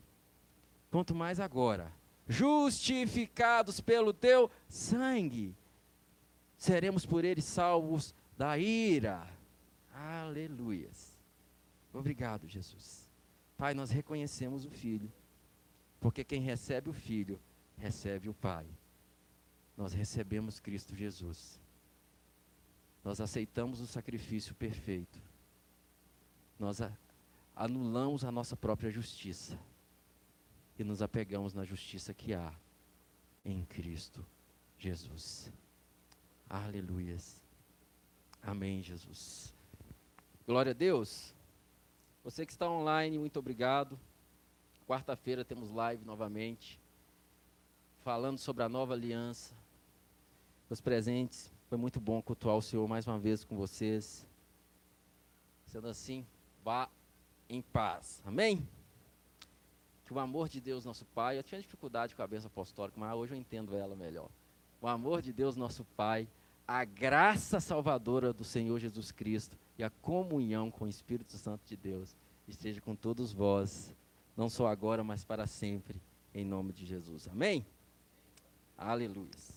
[0.91, 1.91] Quanto mais agora,
[2.27, 5.55] justificados pelo teu sangue,
[6.65, 9.27] seremos por ele salvos da ira.
[9.93, 11.17] Aleluias.
[11.93, 13.09] Obrigado, Jesus.
[13.57, 15.11] Pai, nós reconhecemos o Filho,
[15.99, 17.39] porque quem recebe o Filho,
[17.77, 18.65] recebe o Pai.
[19.77, 21.59] Nós recebemos Cristo Jesus.
[23.03, 25.19] Nós aceitamos o sacrifício perfeito
[26.59, 26.79] nós
[27.55, 29.59] anulamos a nossa própria justiça
[30.77, 32.53] e nos apegamos na justiça que há
[33.43, 34.25] em Cristo
[34.77, 35.51] Jesus.
[36.49, 37.41] Aleluias.
[38.41, 39.53] Amém, Jesus.
[40.45, 41.33] Glória a Deus.
[42.23, 43.99] Você que está online, muito obrigado.
[44.87, 46.79] Quarta-feira temos live novamente,
[48.03, 49.55] falando sobre a nova aliança.
[50.69, 54.25] Os presentes, foi muito bom cultuar o Senhor mais uma vez com vocês.
[55.65, 56.25] Sendo assim,
[56.63, 56.89] vá
[57.49, 58.21] em paz.
[58.23, 58.67] Amém?
[60.05, 63.15] Que o amor de Deus, nosso Pai, eu tinha dificuldade com a bênção apostólica, mas
[63.15, 64.29] hoje eu entendo ela melhor.
[64.85, 66.27] O amor de Deus, nosso Pai,
[66.67, 71.75] a graça salvadora do Senhor Jesus Cristo e a comunhão com o Espírito Santo de
[71.75, 72.15] Deus
[72.47, 73.91] esteja com todos vós,
[74.37, 75.99] não só agora, mas para sempre,
[76.35, 77.27] em nome de Jesus.
[77.27, 77.65] Amém?
[78.77, 79.54] Aleluia.